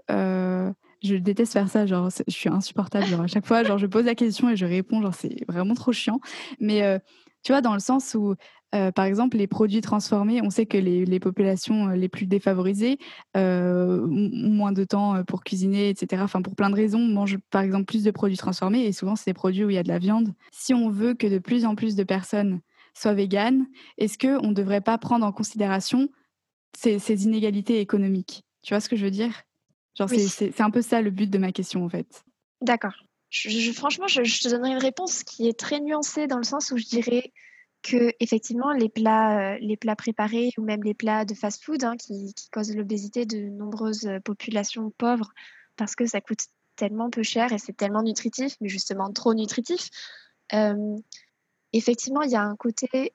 [1.03, 3.07] je déteste faire ça, genre je suis insupportable.
[3.23, 5.93] À chaque fois, genre je pose la question et je réponds, genre c'est vraiment trop
[5.93, 6.21] chiant.
[6.61, 7.01] Mais
[7.43, 8.35] tu vois, dans le sens où
[8.75, 12.99] euh, par exemple, les produits transformés, on sait que les, populations les plus défavorisées
[13.37, 16.23] euh, ont moins de temps pour cuisiner, etc.
[16.23, 19.31] Enfin, pour plein de raisons, mangent par exemple plus de produits transformés et souvent, c'est
[19.31, 20.33] des produits où il y a de la viande.
[20.53, 22.61] Si on veut que de plus en plus de personnes
[22.95, 23.67] soient véganes,
[23.99, 26.09] est-ce qu'on ne devrait pas prendre en considération
[26.77, 28.45] ces, inégalités économiques?
[28.63, 29.43] Tu vois ce que je veux dire?
[29.99, 32.23] Genre, c'est un peu ça le but de ma question, en fait.
[32.63, 32.95] D'accord.
[33.75, 36.87] Franchement, je, te donnerai une réponse qui est très nuancée dans le sens où je
[36.87, 37.33] dirais
[37.83, 41.97] que effectivement les plats, euh, les plats préparés ou même les plats de fast-food hein,
[41.97, 45.33] qui, causent l'obésité de nombreuses euh, populations pauvres
[45.77, 46.45] parce que ça coûte
[46.77, 49.89] tellement peu cher et c'est tellement nutritif, mais justement trop nutritif.
[50.53, 50.97] Euh,
[51.73, 53.15] effectivement, il y a un côté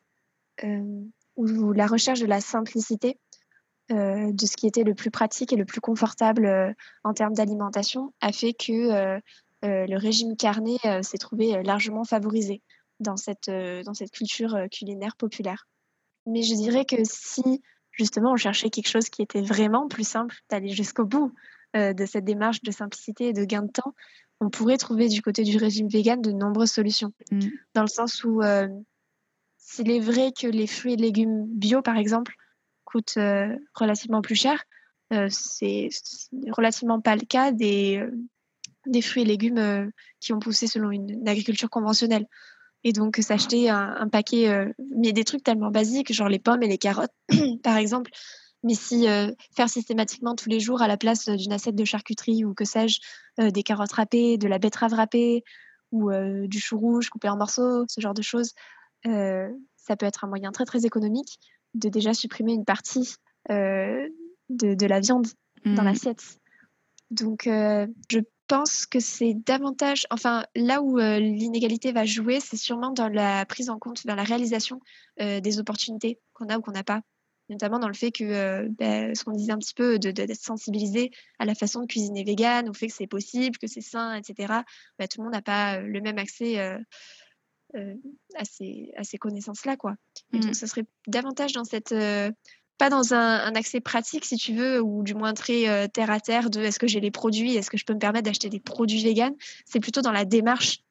[1.36, 3.20] où la recherche de la simplicité,
[3.90, 8.32] de ce qui était le plus pratique et le plus confortable en termes d'alimentation, a
[8.32, 9.20] fait que
[9.66, 12.62] le régime carné s'est trouvé largement favorisé
[13.00, 15.68] dans cette, euh, dans cette culture euh, culinaire populaire.
[16.26, 17.62] Mais je dirais que si
[17.92, 21.34] justement on cherchait quelque chose qui était vraiment plus simple, d'aller jusqu'au bout
[21.76, 23.94] euh, de cette démarche de simplicité et de gain de temps,
[24.42, 27.14] on pourrait trouver du côté du régime vegan de nombreuses solutions.
[27.32, 27.40] Mm.
[27.74, 28.42] Dans le sens où
[29.58, 32.36] s'il est vrai que les fruits et légumes bio, par exemple,
[32.84, 33.18] coûtent
[33.74, 34.64] relativement plus cher,
[35.30, 35.90] c'est
[36.52, 38.04] relativement pas le cas des,
[38.86, 42.28] des fruits et légumes qui ont poussé selon une agriculture conventionnelle.
[42.88, 46.68] Et donc, s'acheter un, paquet, euh, mais des trucs tellement basiques, genre les pommes et
[46.68, 47.12] les carottes,
[47.64, 48.12] par exemple.
[48.64, 52.46] Mais si euh, faire systématiquement tous les jours à la place d'une assiette de charcuterie
[52.46, 53.00] ou que sais-je,
[53.40, 55.44] euh, des carottes râpées, de la betterave râpée
[55.92, 56.12] ou
[56.48, 58.52] du chou rouge coupé en morceaux, ce genre de choses,
[59.06, 61.40] ça peut être un moyen très très économique
[61.74, 63.16] de déjà supprimer une partie
[63.50, 65.28] de, la viande
[65.64, 65.86] dans mmh.
[65.86, 66.40] l'assiette.
[67.12, 72.92] Donc, je pense que c'est davantage, enfin, là où euh, l'inégalité va jouer, c'est sûrement
[72.92, 74.80] dans la prise en compte, dans la réalisation
[75.22, 77.02] euh, des opportunités qu'on a ou qu'on n'a pas.
[77.50, 80.34] Notamment dans le fait que, euh, ben, ce qu'on disait un petit peu, d'être de,
[80.34, 84.16] sensibilisé à la façon de cuisiner vegan, au fait que c'est possible, que c'est sain,
[84.16, 84.62] etc.
[84.98, 89.78] Ben, tout le monde n'a pas le même accès à ces, à ces connaissances-là.
[89.78, 89.96] quoi.
[90.34, 90.54] Et donc, mmh.
[90.56, 91.94] ce serait davantage dans cette
[92.78, 96.20] pas dans un, accès pratique, si tu veux, ou du moins très euh, terre à
[96.20, 98.60] terre de est-ce que j'ai les produits, est-ce que je peux me permettre d'acheter des
[98.60, 99.36] produits véganes.
[99.66, 100.82] C'est plutôt dans la démarche,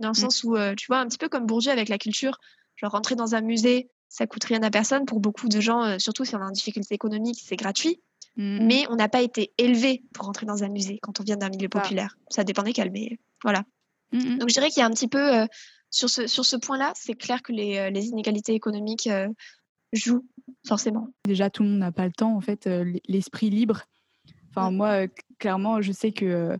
[0.00, 0.14] dans le mmh.
[0.14, 2.38] sens où, euh, tu vois, un petit peu comme Bourdieu avec la culture,
[2.76, 5.06] genre rentrer dans un musée, ça coûte rien à personne.
[5.06, 8.00] Pour beaucoup de gens, euh, surtout si on a une difficulté économique, c'est gratuit.
[8.36, 8.66] Mmh.
[8.66, 11.48] Mais on n'a pas été élevé pour rentrer dans un musée quand on vient d'un
[11.48, 12.16] milieu populaire.
[12.28, 13.64] Ça dépend desquels, mais voilà.
[14.12, 15.46] Mmh, Donc je dirais qu'il y a un petit peu,
[15.90, 19.08] sur ce, sur ce point-là, c'est clair que les, les inégalités économiques
[19.92, 20.24] joue
[20.66, 21.08] forcément.
[21.24, 23.84] Déjà, tout le monde n'a pas le temps, en fait, euh, l'esprit libre.
[24.50, 26.56] Enfin, moi, euh, clairement, je sais que euh,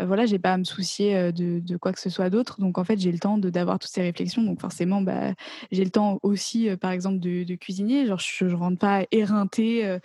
[0.00, 2.60] voilà, j'ai pas à me soucier de, quoi que ce soit d'autre.
[2.60, 4.42] Donc, en fait, j'ai le temps d'avoir toutes ces réflexions.
[4.42, 5.32] Donc, forcément, bah,
[5.72, 8.04] j'ai le temps aussi, par exemple, de, cuisiner.
[8.06, 9.98] Genre, je, ne rentre pas éreintée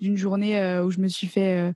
[0.00, 1.72] d'une journée où je me suis fait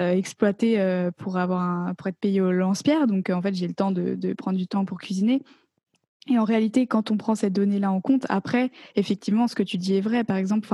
[0.00, 3.06] exploiter pour, avoir un, pour être payée au lance-pierre.
[3.06, 5.40] Donc, en fait, j'ai le temps de, de, prendre du temps pour cuisiner.
[6.30, 9.76] Et en réalité, quand on prend cette donnée-là en compte, après, effectivement, ce que tu
[9.76, 10.24] dis est vrai.
[10.24, 10.68] Par exemple,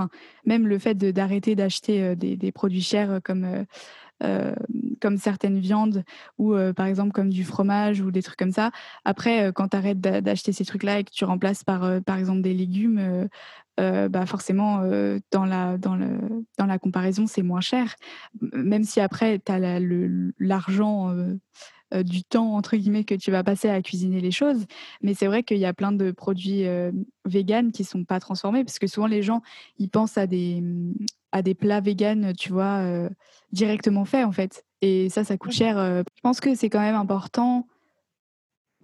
[0.45, 3.67] même le fait d'arrêter d'acheter euh, des, produits chers euh, comme
[5.01, 6.05] comme certaines viandes
[6.37, 8.71] ou par exemple comme du fromage ou des trucs comme ça.
[9.07, 12.53] Après, quand tu arrêtes d'acheter ces trucs-là et que tu remplaces par, par exemple des
[12.53, 13.31] légumes,
[13.79, 14.83] bah forcément,
[15.31, 16.19] dans, la, dans, le,
[16.59, 17.95] dans la comparaison, c'est moins cher.
[18.53, 19.81] Même si après, tu as
[20.39, 21.17] l'argent
[21.93, 24.67] euh, du temps entre guillemets que tu vas passer à cuisiner les choses.
[25.03, 26.93] Mais c'est vrai qu'il y a plein de produits euh,
[27.25, 29.43] véganes qui sont pas transformés parce que souvent les gens
[29.79, 30.95] ils pensent à des mm,
[31.33, 33.09] à des plats véganes, tu vois, euh,
[33.53, 34.65] directement faits en fait.
[34.83, 35.77] Et ça, ça coûte cher.
[35.79, 37.67] Je pense que c'est quand même important.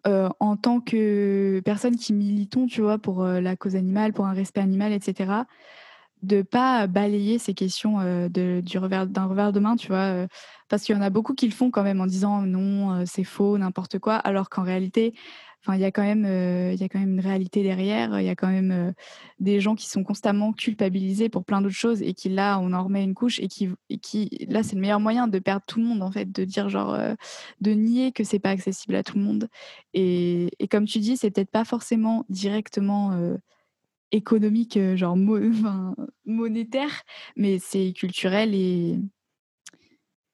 [0.04, 4.60] en tant que personne qui militons, tu vois, pour la cause animale, pour un respect
[4.60, 5.44] animal, etc.,
[6.26, 7.98] de pas balayer ces questions
[8.28, 10.26] de, du revers d'un revers de main, tu vois,
[10.68, 13.24] parce qu'il y en a beaucoup qui le font quand même en disant non, c'est
[13.24, 15.14] faux, n'importe quoi, alors qu'en réalité,
[15.62, 16.24] enfin, il y a quand même,
[16.72, 18.92] il y a quand même une réalité derrière, il y a quand même
[19.38, 22.84] des gens qui sont constamment culpabilisés pour plein d'autres choses et qui là, on en
[22.84, 25.80] remet une couche et qui, et qui là, c'est le meilleur moyen de perdre tout
[25.80, 26.98] le monde en fait, de dire genre,
[27.60, 29.48] de nier que c'est pas accessible à tout le monde.
[29.94, 33.36] Et, et comme tu dis, c'est peut-être pas forcément directement
[34.12, 35.16] économique, euh, genre
[36.24, 37.02] monétaire,
[37.36, 38.98] mais c'est culturel et,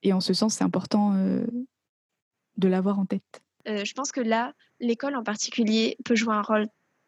[0.03, 1.45] et en ce sens, c'est important euh,
[2.57, 3.41] de l'avoir en tête.
[3.67, 6.67] Euh, je pense que là, l'école en particulier peut jouer un rôle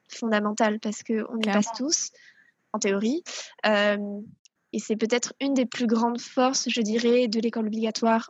[0.10, 2.12] fondamental parce qu'on y passe tous,
[2.74, 3.24] en théorie.
[3.66, 8.30] et c'est peut-être une des plus grandes forces, je dirais, de l'école obligatoire.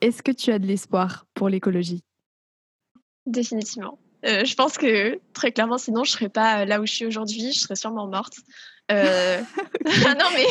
[0.00, 2.04] Est-ce que tu as de l'espoir pour l'écologie?
[3.28, 3.98] Définitivement.
[4.24, 7.06] Euh, je pense que très clairement, sinon, je serais pas euh, là où je suis
[7.06, 7.52] aujourd'hui.
[7.52, 8.36] Je serais sûrement morte.
[8.90, 9.40] Euh...
[9.84, 10.46] non, mais,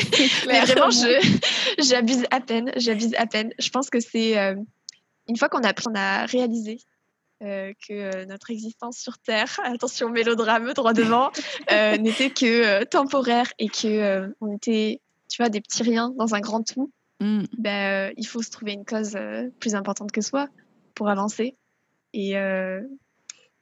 [0.48, 0.90] mais vraiment,
[1.80, 2.72] j'abuse à peine.
[2.78, 3.52] J'abuse à peine.
[3.60, 4.56] Je pense que c'est euh,
[5.28, 6.80] une fois qu'on a, on a réalisé
[7.40, 11.32] que notre existence sur Terre, attention mélodrame droit devant,
[11.70, 16.64] n'était que temporaire et que on était, tu vois, des petits riens dans un grand
[16.64, 16.92] tout.
[17.20, 17.44] Mm.
[17.60, 19.16] Ben, il faut se trouver une cause
[19.60, 20.48] plus importante que soi
[20.96, 21.56] pour avancer.
[22.18, 22.82] Et, euh,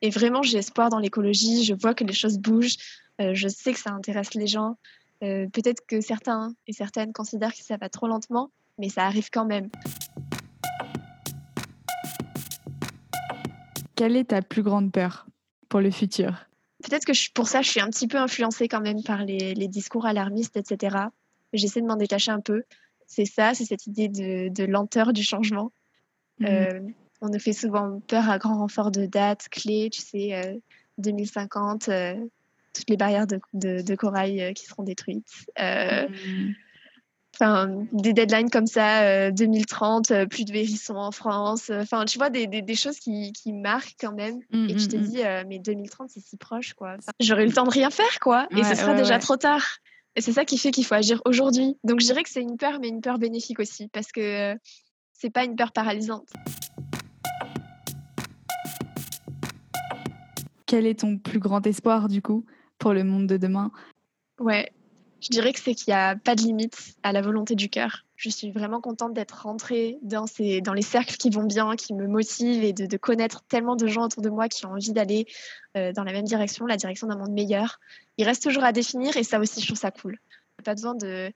[0.01, 1.65] et vraiment, j'ai espoir dans l'écologie.
[1.65, 2.77] Je vois que les choses bougent.
[3.19, 4.77] Euh, je sais que ça intéresse les gens.
[5.23, 9.29] Euh, peut-être que certains et certaines considèrent que ça va trop lentement, mais ça arrive
[9.29, 9.69] quand même.
[13.95, 15.27] Quelle est ta plus grande peur
[15.67, 16.45] pour le futur?
[16.81, 19.67] Peut-être que pour ça, je suis un petit peu influencée quand même par les, les
[19.67, 20.95] discours alarmistes, etc.
[21.51, 22.63] J'essaie de m'en détacher un peu.
[23.05, 25.73] C'est ça, c'est cette idée de, de, lenteur du changement.
[26.39, 26.93] Mmh
[27.25, 30.59] on nous fait souvent peur à grand renfort de dates clés, tu sais,
[30.99, 32.25] 2050, euh, euh,
[32.73, 35.47] toutes les barrières de, corail euh, qui seront détruites.
[35.57, 36.53] Mm.
[37.33, 41.69] Enfin, des deadlines comme ça, 2030, plus de hérissons en France.
[41.69, 44.39] Enfin, tu vois, des, choses qui, marquent quand même.
[44.51, 46.95] Mm, et tu te mm, dis, mais 2030, c'est si proche, quoi.
[47.19, 48.47] J'aurai le temps de rien faire, quoi.
[48.51, 49.79] Et ce sera déjà trop tard.
[50.17, 51.75] Et c'est ça qui fait qu'il faut agir aujourd'hui.
[51.83, 54.55] Donc, je dirais que c'est une peur, mais une peur bénéfique aussi, parce que
[55.11, 56.29] c'est pas une peur paralysante.
[60.65, 62.45] Quel est ton plus grand espoir du coup
[62.77, 63.71] pour le monde de demain?
[64.39, 64.71] Ouais,
[65.21, 68.05] je dirais que c'est qu'il n'y a pas de limite à la volonté du cœur.
[68.15, 71.93] Je suis vraiment contente d'être rentrée dans, ces, dans les cercles qui vont bien, qui
[71.93, 75.25] me motivent et de, connaître tellement de gens autour de moi qui ont envie d'aller
[75.75, 77.79] euh, dans la même direction, la direction d'un monde meilleur.
[78.17, 80.17] Il reste toujours à définir et ça aussi, je trouve ça cool.
[80.63, 81.31] Pas besoin de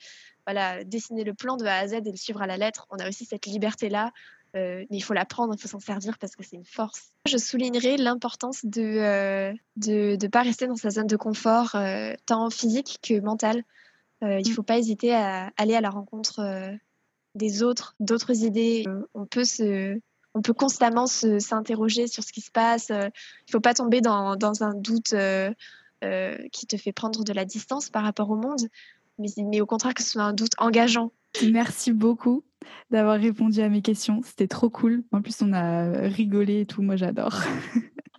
[0.45, 2.88] voilà, dessiner le plan de A à Z et le suivre à la lettre.
[2.89, 4.11] On a aussi cette liberté-là
[4.56, 7.12] euh, mais il faut l'apprendre, il faut s'en servir parce que c'est une force.
[7.28, 9.54] Je soulignerai l'importance de ne
[9.89, 13.64] euh, de, pas rester dans sa zone de confort, euh, tant physique que mentale.
[14.22, 14.54] il ne mm.
[14.54, 16.78] faut pas hésiter à aller à la rencontre
[17.36, 18.86] des autres, d'autres idées.
[19.14, 20.00] on, peut se,
[20.34, 22.89] on peut constamment s'interroger sur ce qui se passe.
[22.89, 25.14] Il ne faut pas tomber dans, dans un doute
[26.52, 28.68] qui te fait prendre de la distance par rapport au monde,
[29.20, 31.12] mais, mais au contraire que ce soit un doute engageant.
[31.51, 32.43] Merci beaucoup
[32.91, 34.21] d'avoir répondu à mes questions.
[34.23, 35.03] C'était trop cool.
[35.11, 36.82] En plus, on a rigolé et tout.
[36.82, 37.41] Moi, j'adore.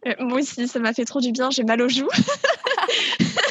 [0.07, 1.51] Euh, moi aussi, ça m'a fait trop du bien.
[1.51, 2.09] J'ai mal aux joues.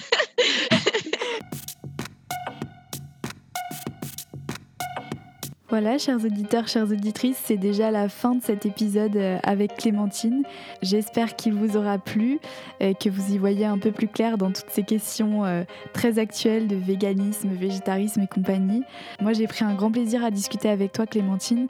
[5.69, 10.41] Voilà, chers auditeurs, chères auditrices, c'est déjà la fin de cet épisode euh, avec Clémentine.
[10.81, 12.39] J'espère qu'il vous aura plu,
[12.79, 15.63] et que vous y voyez un peu plus clair dans toutes ces questions euh,
[15.93, 18.81] très actuelles de véganisme, végétarisme et compagnie.
[19.21, 21.67] Moi, j'ai pris un grand plaisir à discuter avec toi, Clémentine.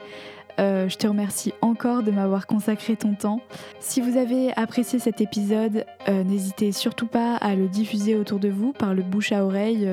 [0.58, 3.40] Euh, je te remercie encore de m'avoir consacré ton temps.
[3.80, 8.72] Si vous avez apprécié cet épisode, n'hésitez surtout pas à le diffuser autour de vous
[8.72, 9.88] par le bouche à oreille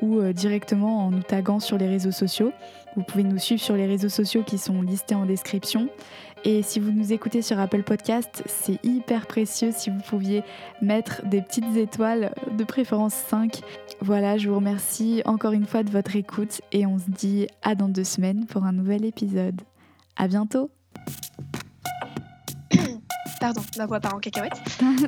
[0.00, 2.52] ou directement en nous taguant sur les réseaux sociaux.
[2.96, 5.88] Vous pouvez nous suivre sur les réseaux sociaux qui sont listés en description.
[6.44, 10.42] Et si vous nous écoutez sur Apple Podcast, c'est hyper précieux si vous pouviez
[10.80, 13.60] mettre des petites étoiles, de préférence 5.
[14.00, 17.74] Voilà, je vous remercie encore une fois de votre écoute et on se dit à
[17.74, 19.62] dans deux semaines pour un nouvel épisode.
[20.16, 20.70] À bientôt!
[23.42, 24.52] Pardon, ma voix part en cacahuète.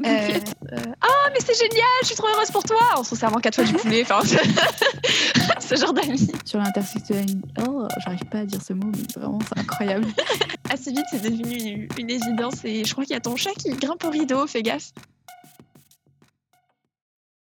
[0.04, 0.40] Euh,
[0.72, 3.54] euh, ah, mais c'est génial, je suis trop heureuse pour toi en se servant quatre
[3.54, 4.02] fois du poulet.
[4.02, 4.20] Enfin,
[5.60, 6.30] ce genre d'amis.
[6.44, 10.06] Sur l'intersexualité, oh, j'arrive pas à dire ce mot, mais vraiment, c'est incroyable.
[10.70, 13.52] Assez vite, c'est devenu une, une évidence et je crois qu'il y a ton chat
[13.52, 14.92] qui grimpe au rideau, fais gaffe.